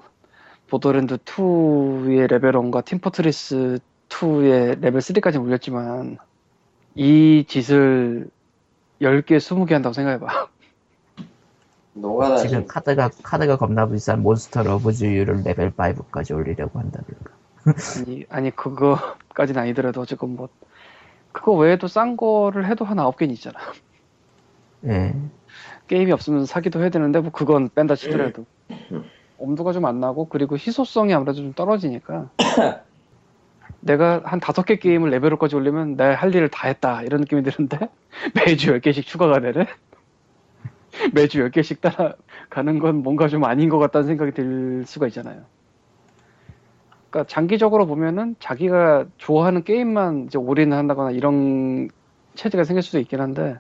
[0.68, 6.18] Borderlands 2의 레벨 1과 Team Fortress 2의 레벨 3까지 올렸지만
[6.94, 8.30] 이 짓을
[9.00, 10.48] 10개 20개 한다고 생각해봐
[11.95, 12.49] 노가다지.
[12.49, 17.32] 지금 카드가 카드가 겁나 비싼 Monster Loves You를 레벨 5까지 올리려고 한다니까.
[17.99, 20.49] 아니, 아니 그거까지는 아니더라도 어쨌건 뭐
[21.32, 23.59] 그거 외에도 싼 거를 해도 한 9개는 있잖아
[24.86, 25.14] 예.
[25.88, 28.47] 게임이 없으면 사기도 해야 되는데 뭐 그건 뺀다 치더라도
[29.38, 32.30] 엄두가 좀 안 나고 그리고 희소성이 아무래도 좀 떨어지니까
[33.80, 37.88] 내가 한 다섯 개 게임을 레벨업까지 올리면 내 할 일을 다 했다 이런 느낌이 드는데
[38.34, 39.66] 매주 10개씩 추가가 되네
[41.14, 45.44] 매주 10개씩 따라가는 건 뭔가 좀 아닌 것 같다는 생각이 들 수가 있잖아요.
[47.11, 51.88] 그러니까 장기적으로 보면은 자기가 좋아하는 게임만 이제 올인을 한다거나 이런
[52.34, 53.59] 체제가 생길 수도 있긴 한데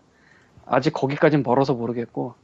[0.66, 2.34] 아직 거기까진 멀어서 모르겠고.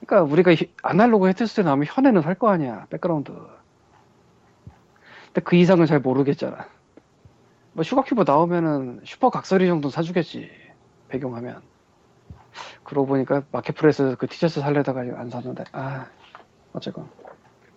[0.00, 3.32] 그러니까 우리가 히- Analogue Hate Story 나오면 현애는 살거 아니야 background.
[5.26, 6.66] 근데 그 이상은 잘 모르겠잖아.
[7.74, 10.50] 뭐 Sugar Cube 나오면은 슈퍼 각설이 정도 사주겠지
[11.08, 11.60] 배경화면
[12.84, 16.06] 그러고 보니까 marketplace에서 그 티셔츠 살려다가 안 샀는데 아
[16.72, 17.08] 어쨌건.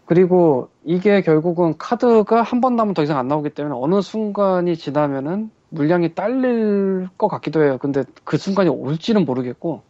[0.06, 5.52] 그리고 이게 결국은 카드가 한 번 나오면 더 이상 안 나오기 때문에 어느 순간이 지나면은
[5.70, 7.78] 물량이 딸릴 것 같기도 해요.
[7.80, 9.82] 근데 그 순간이 올지는 모르겠고.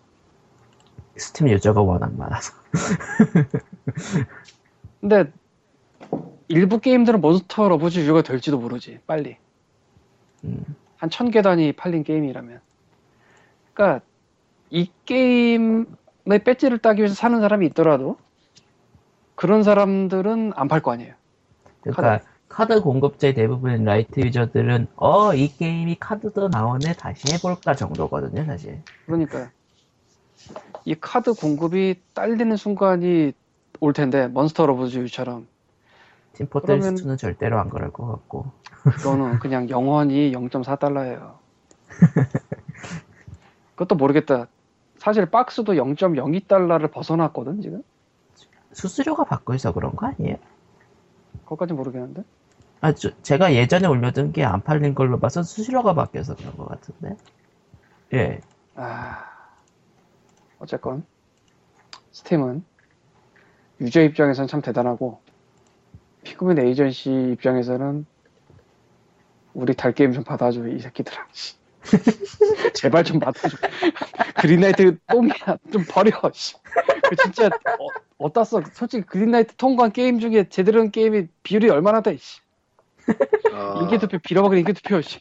[1.18, 2.54] 스팀 유저가 워낙 많아서.
[5.02, 5.32] 근데
[6.48, 9.38] 일부 게임들은 Monster Loves You가 될지도 모르지 빨리.
[10.44, 10.64] 음,
[10.98, 12.60] 한 천 개 단위 팔린 게임이라면.
[13.74, 14.06] 그러니까
[14.70, 15.86] 이 게임의
[16.44, 18.18] 배지를 따기 위해서 사는 사람이 있더라도
[19.36, 21.14] 그런 사람들은 안 팔 거 아니에요.
[21.82, 28.82] 그러니까 카드 공급자의 대부분의 light user들은 어 이 게임이 카드도 나오네 다시 해볼까 정도거든요 사실.
[29.06, 29.50] 그러니까
[30.86, 33.34] 이 카드 공급이 딸리는 순간이
[33.82, 35.48] 올 텐데 Monster Loves처럼
[36.34, 38.52] 팀 포텐스 그러면- 2는 절대로 안 그럴 것 같고.
[38.84, 41.34] 그거는 그냥 영원히 0.4달러예요.
[43.76, 44.48] 그것도 모르겠다.
[45.06, 47.84] 사실 박스도 0.02달러를 벗어났거든 지금.
[48.74, 50.38] 수수료가 바뀌어서 그런 거 아니에요?
[51.44, 52.24] 그것까지 모르겠는데.
[52.82, 57.16] 아, 저- 제가 예전에 올려둔 게 안 팔린 걸로 봐서 수수료가 바뀌어서 그런 것 같은데.
[58.14, 58.42] 예.
[58.76, 59.24] 아
[60.58, 61.06] 어쨌건
[62.12, 62.66] 스팀은
[63.82, 65.22] 유저 입장에서는 참 대단하고
[66.24, 68.08] Pigmin Agency 입장에서는
[69.54, 71.28] 우리 달 게임 좀 받아줘 이 새끼들아.
[71.86, 72.74] 씨.
[72.74, 73.58] 제발 좀 받아줘.
[74.42, 76.12] Greenlight 똥이야 좀 버려.
[76.34, 76.56] 씨.
[77.10, 78.62] 그 진짜 어, 어디다 써?
[78.74, 82.18] 솔직히 Greenlight 통과한 게임 중에 제대로 된 게임이 비율이 얼마나 돼?
[82.18, 82.42] 씨.
[83.54, 85.02] 어, 인기 투표 빌어먹을 인기 투표.
[85.02, 85.20] 씨.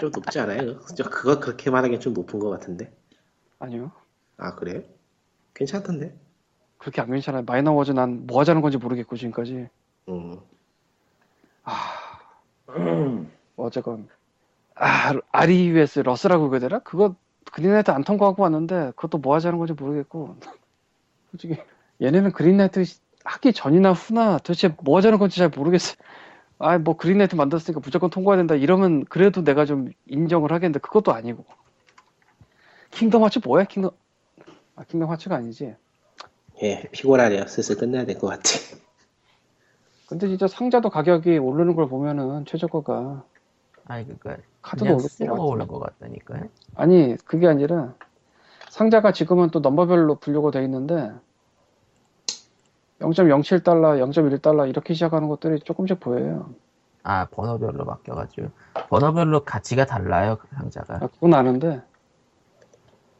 [0.00, 0.78] 좀 높지 않아요?
[0.94, 2.92] 저 그거 그렇게 말하기엔 좀 높은 것 같은데.
[3.58, 3.90] 아니요.
[4.36, 4.82] 아 그래요?
[5.54, 6.14] 괜찮던데.
[6.78, 7.42] 그렇게 안 괜찮아요.
[7.46, 9.68] Miner Wars 난 뭐 하자는 건지 모르겠고 지금까지.
[10.08, 10.38] 음.
[13.56, 14.08] 뭐 어쨌건
[14.76, 16.78] 아 REUS 러스라고 되나?
[16.80, 17.14] 그거
[17.52, 20.36] Greenlight 안 통과하고 왔는데 그것도 뭐 하자는 건지 모르겠고
[21.30, 21.56] 솔직히
[22.02, 22.84] 얘네는 Greenlight
[23.24, 25.94] 하기 전이나 후나 도대체 뭐 하자는 건지 잘 모르겠어.
[26.58, 31.44] 아 뭐 Greenlight 만들었으니까 무조건 통과해야 된다 이러면 그래도 내가 좀 인정을 하겠는데 그것도 아니고
[32.92, 33.90] Kingdom Hearts 뭐야 Kingdom
[34.76, 35.74] 아 Kingdom Hearts가 아니지
[36.62, 37.46] 예, 피곤하네요.
[37.46, 38.42] 슬슬 끝내야 될 것 같아.
[40.08, 43.24] 근데 진짜 상자도 가격이 오르는 걸 보면은 최저가가
[43.86, 44.98] 아니, 그니까, 카드도
[45.38, 46.48] 오를 것 같다니까요.
[46.74, 47.94] 아니 그게 아니라
[48.68, 51.12] 상자가 지금은 또 넘버별로 분류가 돼 있는데
[53.00, 56.50] 0.07달러, 0.1달러 이렇게 시작하는 것들이 조금씩 보여요.
[57.02, 58.48] 아, 번호별로 바뀌어가지고.
[58.88, 60.96] 번호별로 가치가 달라요, 그 상자가.
[60.96, 61.82] 아, 그건 아는데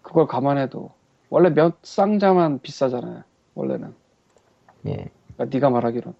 [0.02, 0.90] 그걸 감안해도
[1.30, 3.22] 원래 몇 상자만 비싸잖아요.
[3.54, 3.94] 원래는.
[4.86, 5.10] 예.
[5.34, 6.14] 그러니까 네가 말하기론.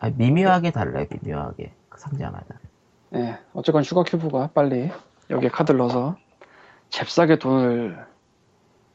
[0.00, 1.72] 아, 미묘하게 달라요, 미묘하게.
[1.88, 2.58] 그 상자마다.
[3.14, 4.90] 예, 어쨌건 Sugar Cube가 빨리
[5.30, 6.16] 여기에 카드를 넣어서
[6.90, 8.04] 잽싸게 돈을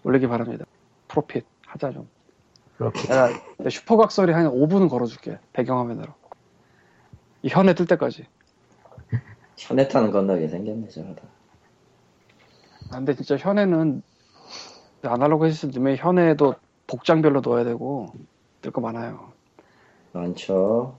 [0.03, 0.65] 올리기 바랍니다.
[1.07, 2.09] profit 하자 좀.
[2.77, 3.13] 그렇게.
[3.13, 5.39] 야, 내 슈퍼각설이 한 5분은 걸어줄게.
[5.53, 6.13] 배경화면으로.
[7.43, 8.25] 이 현에 뜰 때까지.
[9.57, 11.21] 현에 타는 건너게 생겼네 저러다.
[12.91, 14.01] 아, 근데 진짜 현에는
[15.03, 16.55] 아날로그 넣으면 현에도
[16.87, 18.07] 복장별로 넣어야 되고
[18.61, 19.31] 뜰 거 많아요.
[20.13, 20.97] 많죠.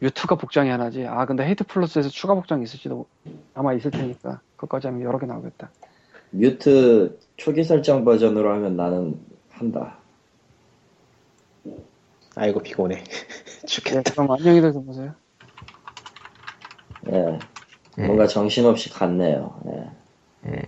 [0.00, 1.06] 뮤트가 복장이 하나지.
[1.06, 3.06] 아 근데 헤이트 플러스에서 추가 복장이 있을지도
[3.54, 5.70] 아마 있을 테니까 그것까지 하면 여러 개 나오겠다.
[6.30, 9.20] 뮤트 초기 설정 버전으로 하면 나는
[9.50, 9.98] 한다.
[12.36, 13.02] 아이고 피곤해.
[13.62, 14.12] 예, 죽겠다.
[14.12, 15.14] 그럼 안녕히들 주무세요.
[17.10, 17.38] 예.
[17.98, 18.06] 예.
[18.06, 19.60] 뭔가 정신없이 갔네요.
[19.66, 20.50] 예.
[20.52, 20.62] 예.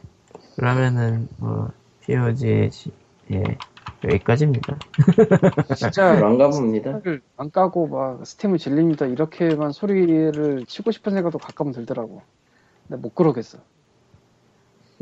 [0.56, 1.70] 그러면은, 뭐,
[2.02, 2.70] POG,
[3.32, 3.42] 예.
[4.04, 4.76] 여기까지입니다.
[5.76, 6.98] 진짜 그런가 봅니다.
[6.98, 9.06] 스팀을 안 까고 막 스팀을 질립니다.
[9.06, 12.22] 이렇게만 소리를 치고 싶은 생각도 가끔은 들더라고.
[12.88, 13.58] 근데 못 그러겠어.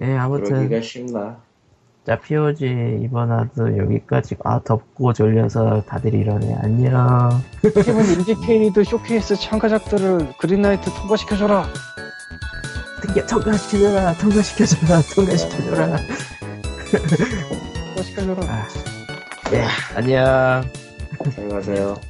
[0.03, 0.45] 예, 아무튼.
[0.45, 1.39] 그러기가 쉽나.
[2.07, 4.37] 자, POG 이번 화도 여기까지.
[4.43, 6.57] 아, 덥고 졸려서 다들 이러네.
[6.63, 7.31] 안녕.
[7.63, 11.67] Steam은 IndieCade 쇼케이스 참가작들을 Greenlight 통과시켜줘라.
[13.29, 15.97] 통과시켜줘라, 통과시켜줘라, 통과시켜줘라.
[18.01, 18.43] 통과시켜줘라.
[18.47, 18.69] 아,
[19.53, 20.65] 예, 안녕.
[21.35, 22.01] 잘 가세요.